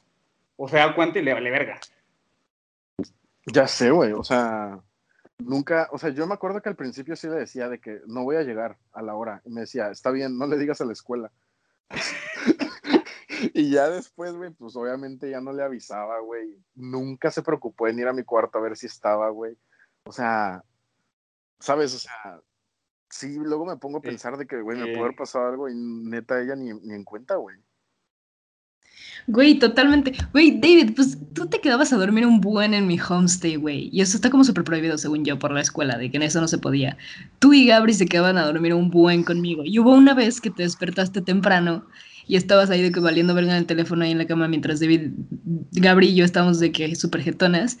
[0.55, 1.79] O sea, cuenta y le vale verga.
[3.45, 4.79] Ya sé, güey, o sea,
[5.37, 8.23] nunca, o sea, yo me acuerdo que al principio sí le decía de que no
[8.23, 9.41] voy a llegar a la hora.
[9.45, 11.31] Y me decía, está bien, no le digas a la escuela.
[13.53, 16.57] y ya después, güey, pues obviamente ya no le avisaba, güey.
[16.75, 19.57] Nunca se preocupó en ir a mi cuarto a ver si estaba, güey.
[20.05, 20.63] O sea,
[21.59, 21.93] ¿sabes?
[21.95, 22.41] O sea,
[23.09, 25.75] sí, luego me pongo a pensar de que, güey, me puede haber pasado algo y
[25.75, 27.57] neta ella ni, ni en cuenta, güey.
[29.27, 30.13] Güey, totalmente.
[30.31, 33.89] Güey, David, pues tú te quedabas a dormir un buen en mi homestay, güey.
[33.91, 36.39] Y eso está como súper prohibido, según yo, por la escuela, de que en eso
[36.39, 36.97] no se podía.
[37.39, 39.63] Tú y Gabri se quedaban a dormir un buen conmigo.
[39.65, 41.85] Y hubo una vez que te despertaste temprano
[42.27, 44.79] y estabas ahí de que valiendo verga en el teléfono ahí en la cama mientras
[44.79, 45.11] David,
[45.71, 47.77] Gabri y yo estábamos de que súper jetonas.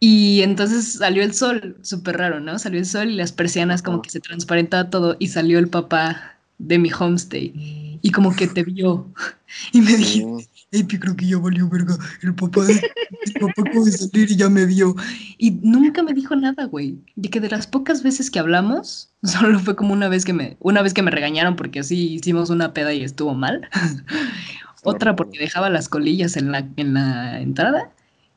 [0.00, 2.58] Y entonces salió el sol, súper raro, ¿no?
[2.58, 6.36] Salió el sol y las persianas como que se transparentaba todo y salió el papá
[6.58, 9.12] de mi homestay y como que te vio
[9.72, 10.40] y me dijo,
[10.70, 11.96] Ey, creo que ya valió verga.
[12.22, 14.94] El papá de, el papá acaba de salir y ya me vio.
[15.38, 16.98] Y nunca me dijo nada, güey.
[17.16, 20.58] De que de las pocas veces que hablamos, solo fue como una vez que me,
[20.60, 23.68] una vez que me regañaron porque así hicimos una peda y estuvo mal.
[24.84, 27.90] otra porque dejaba las colillas en la, en la entrada.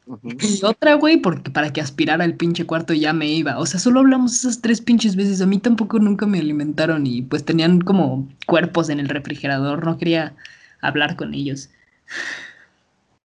[0.05, 3.59] Y otra, güey, porque para que aspirara el pinche cuarto ya me iba.
[3.59, 5.41] O sea, solo hablamos esas tres pinches veces.
[5.41, 9.85] A mí tampoco nunca me alimentaron y pues tenían como cuerpos en el refrigerador.
[9.85, 10.35] No quería
[10.81, 11.69] hablar con ellos.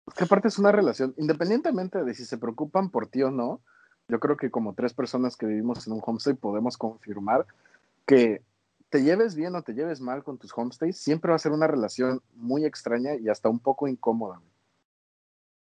[0.06, 3.60] Es que aparte es una relación, independientemente de si se preocupan por ti o no,
[4.08, 7.46] yo creo que como tres personas que vivimos en un homestay podemos confirmar
[8.06, 8.42] que
[8.88, 11.66] te lleves bien o te lleves mal con tus homestays, siempre va a ser una
[11.66, 14.40] relación muy extraña y hasta un poco incómoda.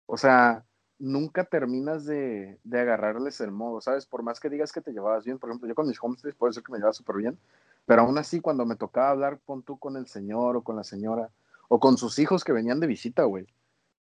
[0.07, 0.65] O sea,
[0.99, 4.05] nunca terminas de, de, agarrarles el modo, ¿sabes?
[4.05, 6.53] Por más que digas que te llevabas bien, por ejemplo, yo con mis homestays puede
[6.53, 7.37] ser que me llevaba súper bien,
[7.85, 10.83] pero aún así cuando me tocaba hablar, con tú con el señor o con la
[10.83, 11.29] señora,
[11.69, 13.47] o con sus hijos que venían de visita, güey.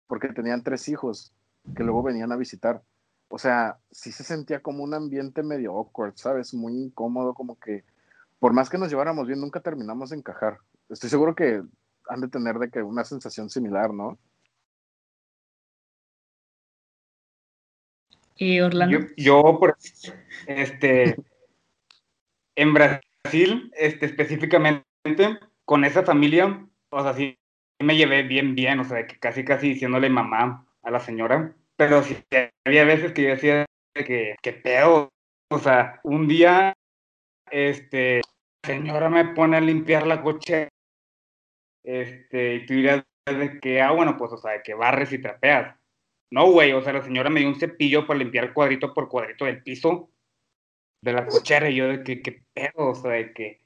[0.08, 1.34] Porque tenían tres hijos
[1.76, 2.84] que luego venían a visitar.
[3.30, 6.54] O sea, sí se sentía como un ambiente medio awkward, ¿sabes?
[6.54, 7.84] Muy incómodo, como que
[8.40, 10.60] por más que nos lleváramos bien, nunca terminamos de encajar.
[10.90, 11.64] Estoy seguro que
[12.10, 14.18] han de tener de que una sensación similar, ¿no?
[18.36, 19.00] ¿Y Orlando?
[19.00, 19.78] Yo, yo por
[20.48, 21.16] este,
[22.56, 24.86] en Brasil, este, específicamente,
[25.66, 27.38] con esa familia, o sea, sí,
[27.80, 32.04] me llevé bien, bien, o sea, que casi, casi diciéndole mamá a la señora, pero
[32.04, 32.18] sí,
[32.66, 35.10] había veces que yo decía que, que pedo,
[35.50, 36.74] o sea, un día,
[37.52, 38.22] este,
[38.66, 40.70] señora me pone a limpiar la coche,
[41.84, 45.76] este, y tú dirías de que, ah, bueno, pues, o sea, que barres y trapeas.
[46.34, 49.46] No, güey, o sea, la señora me dio un cepillo para limpiar cuadrito por cuadrito
[49.46, 50.10] del piso
[51.00, 53.62] de la cochera, y yo de que, qué pedo, o sea, de que,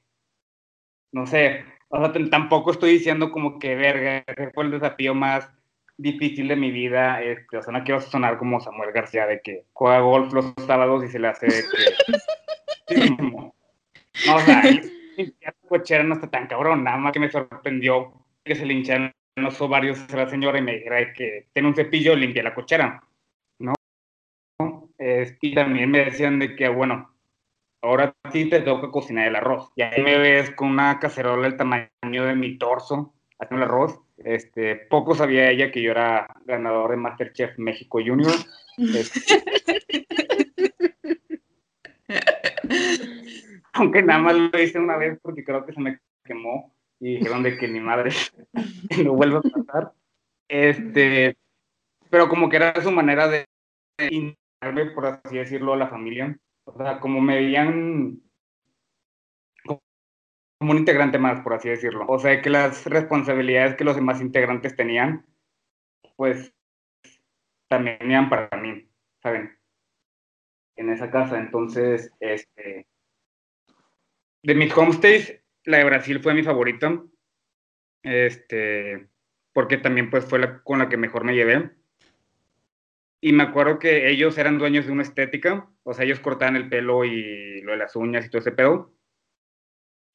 [1.12, 5.50] no sé, o sea, tampoco estoy diciendo como que, verga, ese fue el desafío más
[5.96, 7.22] difícil de mi vida.
[7.22, 11.02] Este, o sea, no quiero sonar como Samuel García de que juega golf los sábados
[11.04, 11.64] y se le hace de
[12.86, 13.10] que...
[13.22, 13.54] no,
[14.34, 14.62] o sea,
[15.16, 16.84] limpiar la cochera no está tan cabrón.
[16.84, 18.12] Nada más que me sorprendió
[18.44, 21.74] que se le hincharon los ovarios a la señora y me dijera que tiene un
[21.74, 23.02] cepillo, limpia la cochera.
[23.58, 23.74] ¿No?
[24.98, 27.14] y también me decían de que, bueno,
[27.82, 29.70] ahora sí te toca cocinar el arroz.
[29.76, 34.00] Y ahí me ves con una cacerola del tamaño de mi torso haciendo el arroz.
[34.18, 38.32] Este, poco sabía ella que yo era ganador de Masterchef México Junior.
[38.78, 39.42] Este,
[43.72, 47.42] aunque nada más lo hice una vez porque creo que se me quemó y dijeron
[47.42, 48.10] de que mi madre
[49.04, 49.92] no vuelva a pasar.
[50.48, 51.36] Este,
[52.10, 53.46] pero como que era su manera de
[54.10, 56.38] integrarme, por así decirlo, a la familia.
[56.64, 58.20] O sea, como me veían
[59.64, 62.04] como un integrante más, por así decirlo.
[62.08, 65.24] O sea, que las responsabilidades que los demás integrantes tenían,
[66.16, 66.52] pues
[67.68, 68.88] también eran para mí,
[69.22, 69.56] ¿saben?
[70.76, 71.38] En esa casa.
[71.38, 72.86] Entonces, este,
[74.42, 77.02] de mis homestays, la de Brasil fue mi favorita.
[78.02, 79.06] Este,
[79.52, 81.70] porque también pues fue la con la que mejor me llevé.
[83.20, 86.68] Y me acuerdo que ellos eran dueños de una estética, o sea, ellos cortaban el
[86.68, 88.94] pelo y lo de las uñas y todo ese pedo.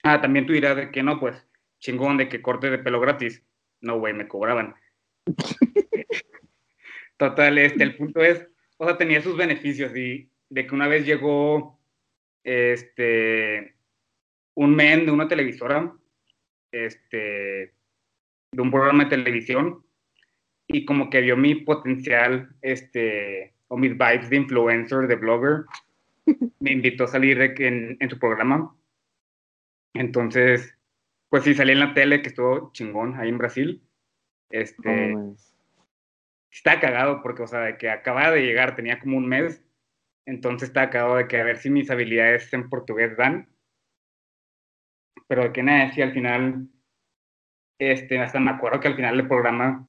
[0.04, 1.46] Ah, también tú dirás de que no, pues,
[1.80, 3.44] chingón de que corte de pelo gratis.
[3.82, 4.74] No, güey, me cobraban.
[7.18, 8.48] Total, este, el punto es,
[8.78, 11.80] o sea, tenía sus beneficios y de que una vez llegó,
[12.44, 13.76] este,
[14.56, 15.94] un men de una televisora,
[16.72, 17.74] este,
[18.52, 19.86] de un programa de televisión,
[20.68, 25.66] y como que vio mi potencial, este, o mis vibes de influencer, de blogger,
[26.60, 28.76] me invitó a salir en, en su programa.
[29.94, 30.78] Entonces,
[31.30, 33.84] pues sí, salí en la tele, que estuvo chingón ahí en Brasil.
[34.50, 35.16] Este,
[36.52, 39.64] está cagado porque, o sea, de que acababa de llegar, tenía como un mes,
[40.26, 43.50] entonces estaba cagado de que a ver si mis habilidades en portugués dan.
[45.28, 46.68] Pero de que nada, decía al final,
[47.80, 49.88] este, hasta me acuerdo que al final del programa,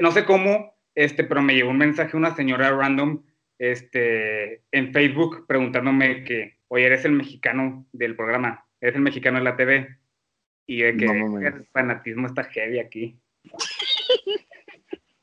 [0.00, 3.22] no sé cómo, este, pero me llegó un mensaje una señora random
[3.58, 9.44] este, en Facebook preguntándome que, oye, eres el mexicano del programa, eres el mexicano de
[9.44, 9.98] la TV.
[10.66, 13.20] Y de que el fanatismo está heavy aquí.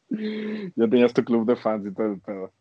[0.09, 2.53] Ya tenías tu club de fans y todo el pedo.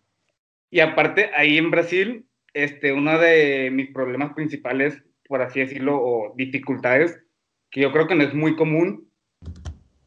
[0.71, 6.35] Y aparte, ahí en Brasil, este, uno de mis problemas principales, por así decirlo, o
[6.37, 7.23] dificultades,
[7.71, 9.09] que yo creo que no es muy común,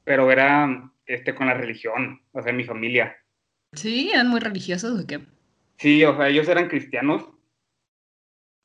[0.04, 3.16] pero era este, con la religión, o sea, mi familia.
[3.74, 5.22] Sí, eran muy religiosos o qué?
[5.78, 7.30] Sí, o sea, ellos eran cristianos.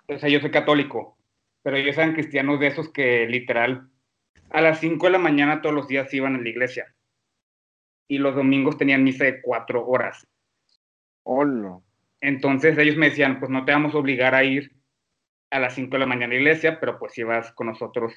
[0.08, 1.18] O sea, yo soy católico,
[1.62, 3.90] pero ellos eran cristianos de esos que literal
[4.50, 6.94] a las 5 de la mañana todos los días iban a la iglesia.
[8.08, 10.26] Y los domingos tenían misa de cuatro horas.
[11.24, 11.80] Hola.
[12.20, 14.75] Entonces ellos me decían, pues no te vamos a obligar a ir
[15.50, 18.12] a las 5 de la mañana iglesia, pero pues si vas con nosotros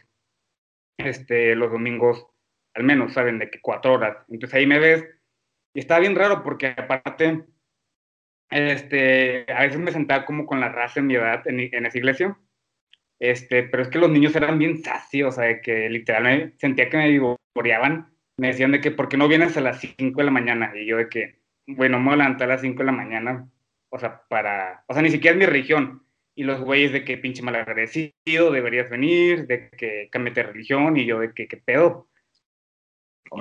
[0.97, 2.25] este, los domingos,
[2.73, 4.17] al menos, saben, de que cuatro horas.
[4.29, 5.05] Entonces ahí me ves,
[5.73, 7.45] y está bien raro porque aparte,
[8.49, 12.37] este, a veces me sentaba como con la raza en mi edad en, esa iglesia,
[13.19, 16.89] este, pero es que los niños eran bien sacios, o sea, de que literalmente sentía
[16.89, 20.23] que me divorciaban, me decían de que, ¿por qué no vienes a las 5 de
[20.23, 20.71] la mañana?
[20.75, 23.49] Y yo de que, bueno, me voy a levantar a las 5 de la mañana,
[23.89, 26.03] o sea, para, o sea, ni siquiera es mi religión,
[26.39, 31.05] y los güeyes de que pinche malagradecido, deberías venir, de que cambie de religión, y
[31.05, 32.07] yo de que, ¿qué pedo?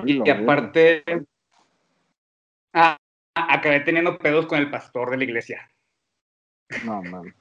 [0.04, 1.04] y, aparte,
[2.72, 2.96] ah,
[3.36, 5.70] acabé teniendo pedos con el pastor de la iglesia.
[6.84, 7.32] No, man.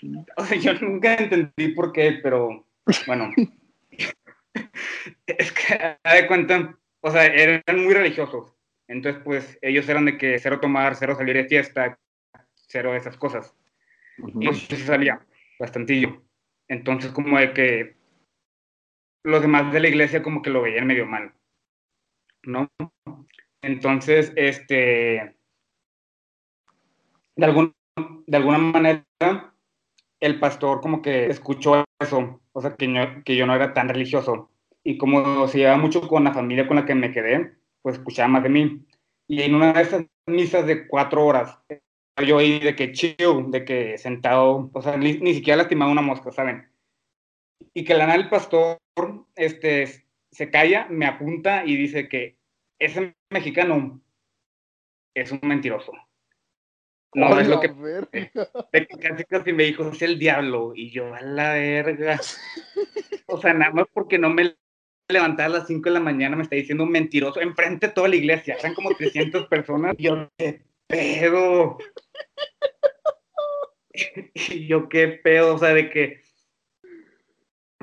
[0.38, 2.64] O sea, yo nunca entendí por qué, pero
[3.06, 3.30] bueno.
[5.26, 8.56] es que, de cuenta, o sea, eran muy religiosos.
[8.88, 11.98] Entonces, pues, ellos eran de que cero tomar, cero salir de fiesta,
[12.54, 13.54] cero de esas cosas.
[14.38, 15.24] Y eso salía
[15.58, 16.22] bastantillo.
[16.68, 17.96] Entonces, como de que
[19.24, 21.32] los demás de la iglesia como que lo veían medio mal,
[22.44, 22.68] ¿no?
[23.62, 25.36] Entonces, este,
[27.36, 27.74] de, algún,
[28.26, 29.54] de alguna manera,
[30.20, 33.88] el pastor como que escuchó eso, o sea, que yo, que yo no era tan
[33.88, 34.50] religioso.
[34.82, 38.28] Y como se llevaba mucho con la familia con la que me quedé, pues escuchaba
[38.28, 38.86] más de mí.
[39.28, 41.58] Y en una de esas misas de cuatro horas,
[42.24, 46.02] yo ahí de que chill, de que sentado, o sea, ni, ni siquiera lastimaba una
[46.02, 46.70] mosca, ¿saben?
[47.74, 48.78] Y que la nada el pastor
[49.36, 52.36] este, se calla, me apunta y dice que
[52.78, 54.00] ese mexicano
[55.14, 55.92] es un mentiroso.
[57.14, 58.30] No, es lo que...
[59.00, 60.72] casi casi me dijo, es el diablo.
[60.74, 62.20] Y yo, a la verga.
[63.26, 64.56] O sea, nada más porque no me
[65.08, 68.08] levantaba a las 5 de la mañana me está diciendo un mentiroso enfrente de toda
[68.08, 68.56] la iglesia.
[68.58, 69.96] Eran como 300 personas.
[69.98, 71.78] Y yo, qué pedo.
[74.34, 75.54] y yo, qué pedo.
[75.54, 76.22] O sea, de que...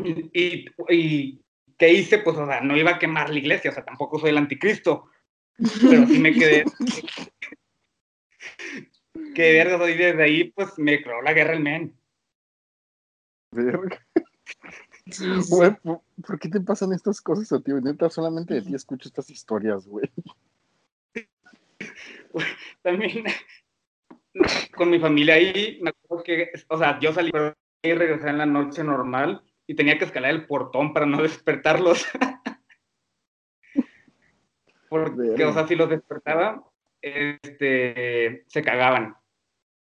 [0.04, 1.42] Y, y,
[1.78, 2.20] ¿qué hice?
[2.20, 3.72] Pues, o sea, no iba a quemar la iglesia.
[3.72, 5.10] O sea, tampoco soy el anticristo.
[5.58, 6.66] Pero sí me quedé
[9.34, 12.00] que verga, y desde ahí pues me creó la guerra el men.
[13.52, 14.06] Verga.
[15.50, 15.72] Güey,
[16.26, 17.72] ¿por, qué te pasan estas cosas a ti?
[17.72, 20.10] Neta, solamente de ti escucho estas historias, güey.
[22.84, 23.26] También
[24.76, 27.32] con mi familia ahí, me acuerdo que, o sea, yo salí
[27.84, 32.06] y regresé en la noche normal y tenía que escalar el portón para no despertarlos.
[34.90, 36.64] Porque, o sea, si los despertaba,
[37.02, 39.16] este, se cagaban.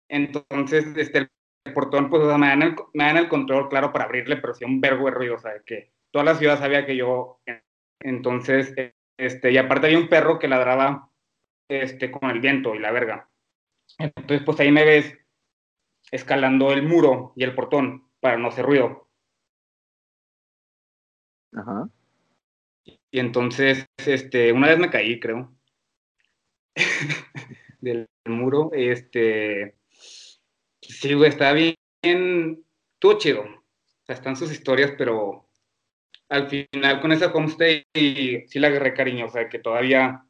[0.09, 4.37] Entonces, este, el portón, pues, me, dan el, me dan el control, claro, para abrirle,
[4.37, 7.41] pero sí un vergo de ruido, o sea, que toda la ciudad sabía que yo,
[8.01, 8.75] entonces,
[9.17, 11.11] este, y aparte había un perro que ladraba,
[11.69, 13.29] este, con el viento y la verga.
[13.99, 15.17] Entonces, pues ahí me ves
[16.11, 19.09] escalando el muro y el portón para no hacer ruido.
[21.53, 21.89] Ajá.
[23.11, 25.53] Y entonces, este, una vez me caí, creo,
[27.81, 29.79] del muro, este,
[30.89, 32.65] Sí, güey, está bien,
[32.99, 33.43] todo chido.
[33.43, 35.49] O sea, están sus historias, pero
[36.31, 40.25] al final con esa homestay sí la agarré cariño, o sea, que todavía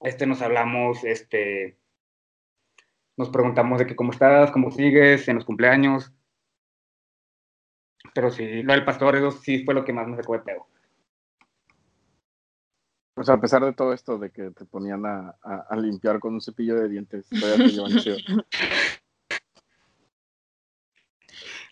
[0.00, 1.78] este, nos hablamos, este,
[3.16, 6.12] nos preguntamos de que cómo estás, cómo sigues en los cumpleaños.
[8.14, 10.66] Pero sí, lo del pastor, eso sí fue lo que más me sacó de pedo.
[13.18, 16.34] O sea, a pesar de todo esto de que te ponían a, a, limpiar con
[16.34, 18.16] un cepillo de dientes, todavía te llevan chido.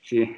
[0.07, 0.31] Sí.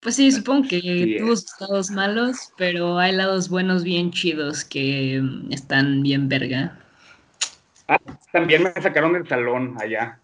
[0.00, 5.22] Pues sí, supongo que tuvo sus lados malos, pero hay lados buenos bien chidos que
[5.48, 6.81] están bien verga.
[7.88, 7.98] Ah,
[8.32, 10.20] también me sacaron del salón allá.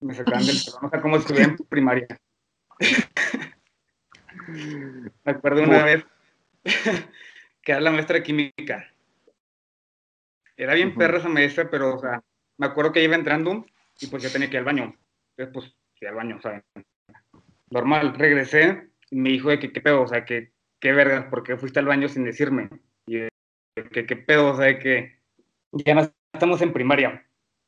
[0.00, 2.06] Me sacaron del salón, o sea, como estuve en primaria.
[4.48, 6.04] me acuerdo una vez
[7.62, 8.92] que era la maestra de química.
[10.56, 12.22] Era bien perra esa maestra, pero, o sea,
[12.58, 13.64] me acuerdo que iba entrando
[14.00, 14.96] y pues yo tenía que ir al baño.
[15.36, 16.62] Entonces, pues, fui al baño, ¿saben?
[17.70, 21.42] Normal, regresé y me dijo de que qué pedo, o sea, que qué vergas, ¿por
[21.42, 22.68] qué fuiste al baño sin decirme?
[23.06, 23.28] Y
[23.92, 25.20] que qué pedo, o sea, que
[25.72, 27.26] ya no estamos en primaria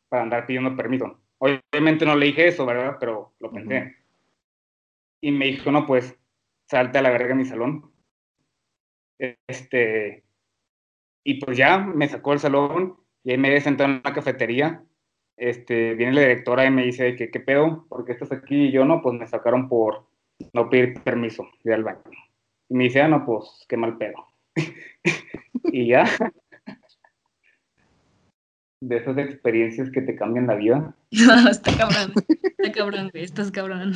[0.08, 1.20] para andar pidiendo permiso.
[1.38, 2.96] Obviamente no le dije eso, ¿verdad?
[2.98, 3.96] Pero lo pensé.
[5.20, 6.18] Y me dijo, no, pues,
[6.66, 7.90] salte a la verga de mi salón.
[9.18, 10.24] Este,
[11.24, 14.84] y pues ya me sacó del salón y ahí me he sentado en la cafetería.
[15.36, 18.66] Este, viene la directora y me dice que qué pedo, ¿por qué estás aquí?
[18.66, 20.06] Y yo no, pues me sacaron por
[20.52, 22.02] no pedir permiso de ir al baño.
[22.68, 24.26] Y me dice, ah, no, pues qué mal pedo.
[25.64, 26.04] y ya.
[28.84, 30.94] De esas experiencias que te cambian la vida.
[31.10, 32.12] No, está cabrón.
[32.58, 33.24] Está cabrón, güey.
[33.24, 33.94] Estás cabrón.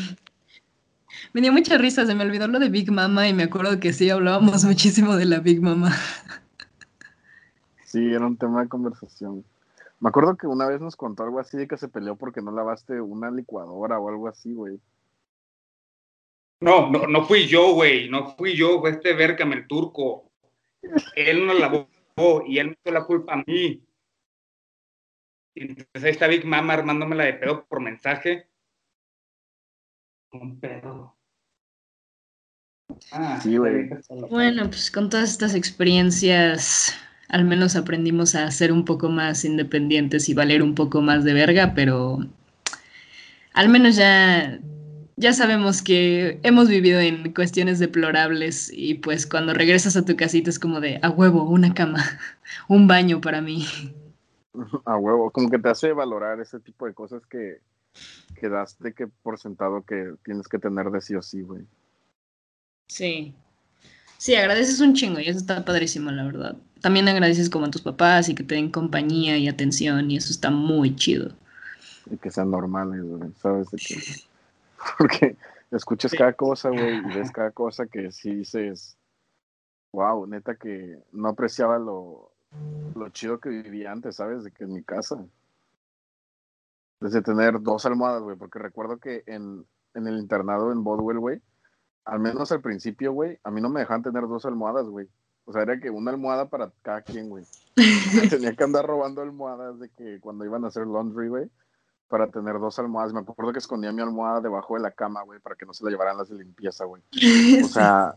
[1.35, 3.93] Me dio mucha risa, se me olvidó lo de Big Mama y me acuerdo que
[3.93, 5.95] sí hablábamos muchísimo de la Big Mama.
[7.85, 9.45] Sí, era un tema de conversación.
[10.01, 12.51] Me acuerdo que una vez nos contó algo así de que se peleó porque no
[12.51, 14.81] lavaste una licuadora o algo así, güey.
[16.61, 18.09] No, no, no fui yo, güey.
[18.09, 20.31] No fui yo, fue este Berkham, el turco.
[21.15, 21.89] Él no lavó
[22.47, 23.83] y él me dio la culpa a mí.
[25.61, 28.47] Entonces ahí está Big Mama armándomela de pedo por mensaje.
[30.33, 31.19] Un pedo.
[33.13, 33.91] Ah, sí, güey.
[34.31, 36.95] Bueno, pues con todas estas experiencias,
[37.29, 41.35] al menos aprendimos a ser un poco más independientes y valer un poco más de
[41.35, 42.19] verga, pero
[43.53, 44.59] al menos ya,
[45.17, 50.51] ya sabemos que hemos vivido en cuestiones deplorables y pues cuando regresas a tu casita
[50.51, 52.05] es como de a huevo, una cama,
[52.69, 53.67] un baño para mí.
[54.85, 57.61] A huevo, como que te hace valorar ese tipo de cosas que,
[58.39, 61.65] que das de que por sentado que tienes que tener de sí o sí, güey.
[62.89, 63.35] Sí.
[64.17, 66.57] Sí, agradeces un chingo y eso está padrísimo, la verdad.
[66.81, 70.33] También agradeces como a tus papás y que te den compañía y atención y eso
[70.33, 71.33] está muy chido.
[72.11, 73.71] Y que sean normales, güey, ¿sabes?
[73.71, 73.97] De que...
[74.99, 75.37] Porque
[75.71, 78.97] escuchas cada cosa, güey, y ves cada cosa que sí dices,
[79.93, 82.33] wow, neta que no apreciaba lo,
[82.95, 84.45] lo chido que vivía antes, ¿sabes?
[84.45, 85.25] De que en mi casa.
[87.01, 91.41] Desde tener dos almohadas, güey, porque recuerdo que en, en el internado en Bodwell, güey,
[92.05, 95.09] al menos al principio, güey, a mí no me dejaban tener dos almohadas, güey.
[95.45, 97.45] O sea, era que una almohada para cada quien, güey.
[98.31, 101.51] Tenía que andar robando almohadas de que cuando iban a hacer laundry, güey,
[102.09, 103.13] para tener dos almohadas.
[103.13, 105.85] Me acuerdo que escondía mi almohada debajo de la cama, güey, para que no se
[105.85, 107.03] la llevaran las de limpieza, güey.
[107.63, 108.17] O sea...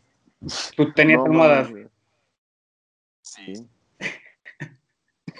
[0.76, 1.70] ¿Tú tenías no, almohadas?
[1.70, 1.88] güey.
[3.22, 3.54] Sí.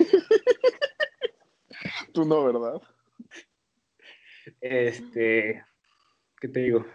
[2.14, 2.82] Tú no, ¿verdad?
[4.60, 5.64] Este,
[6.40, 6.86] ¿qué te digo?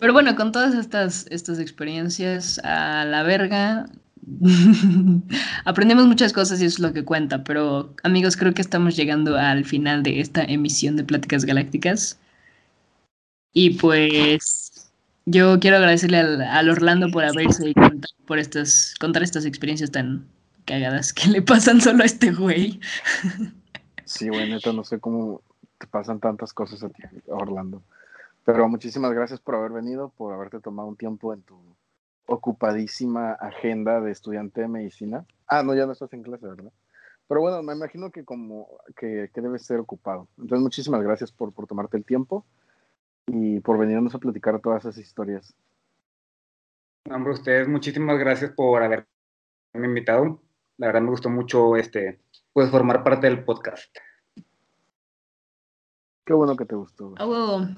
[0.00, 3.86] Pero bueno, con todas estas, estas experiencias a la verga,
[5.64, 7.44] aprendemos muchas cosas y eso es lo que cuenta.
[7.44, 12.18] Pero amigos, creo que estamos llegando al final de esta emisión de Pláticas Galácticas.
[13.52, 14.90] Y pues
[15.26, 17.72] yo quiero agradecerle al, al Orlando por abrirse
[18.26, 20.26] por estas, contar estas experiencias tan
[20.64, 22.80] cagadas que le pasan solo a este güey.
[24.04, 25.42] Sí, güey, neta, no sé cómo
[25.78, 27.82] te pasan tantas cosas a ti, Orlando.
[28.44, 31.58] Pero muchísimas gracias por haber venido, por haberte tomado un tiempo en tu
[32.26, 35.24] ocupadísima agenda de estudiante de medicina.
[35.46, 36.72] Ah, no, ya no estás en clase, ¿verdad?
[37.28, 40.28] Pero bueno, me imagino que como que, que debes ser ocupado.
[40.38, 42.44] Entonces, muchísimas gracias por, por tomarte el tiempo
[43.26, 45.54] y por venirnos a platicar todas esas historias.
[47.10, 49.06] Hombre, ustedes, muchísimas gracias por haberme
[49.74, 50.42] invitado.
[50.78, 52.20] La verdad me gustó mucho este,
[52.52, 53.94] pues formar parte del podcast.
[56.24, 57.14] Qué bueno que te gustó.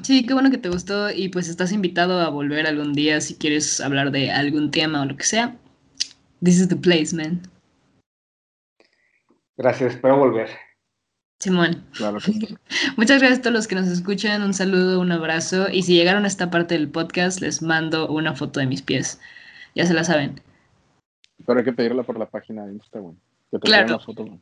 [0.03, 3.37] Sí, qué bueno que te gustó y pues estás invitado a volver algún día si
[3.37, 5.57] quieres hablar de algún tema o lo que sea.
[6.43, 7.41] This is the place, man.
[9.57, 10.51] Gracias, espero volver.
[11.45, 11.85] Simón.
[11.93, 12.57] Claro que sí.
[12.97, 14.43] Muchas gracias a todos los que nos escuchan.
[14.43, 15.69] Un saludo, un abrazo.
[15.71, 19.21] Y si llegaron a esta parte del podcast, les mando una foto de mis pies.
[19.75, 20.41] Ya se la saben.
[21.47, 23.15] Pero hay que pedirla por la página de Instagram.
[23.51, 23.89] Que te Claro.
[23.89, 24.39] la foto.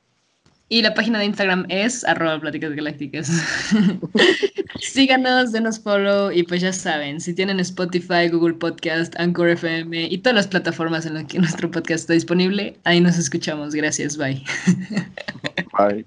[0.69, 3.29] Y la página de Instagram es arroba pláticas galácticas.
[4.81, 10.19] Síganos, denos follow y pues ya saben, si tienen Spotify, Google Podcast, Anchor FM y
[10.19, 13.75] todas las plataformas en las que nuestro podcast está disponible, ahí nos escuchamos.
[13.75, 14.43] Gracias, bye.
[15.77, 16.07] Bye.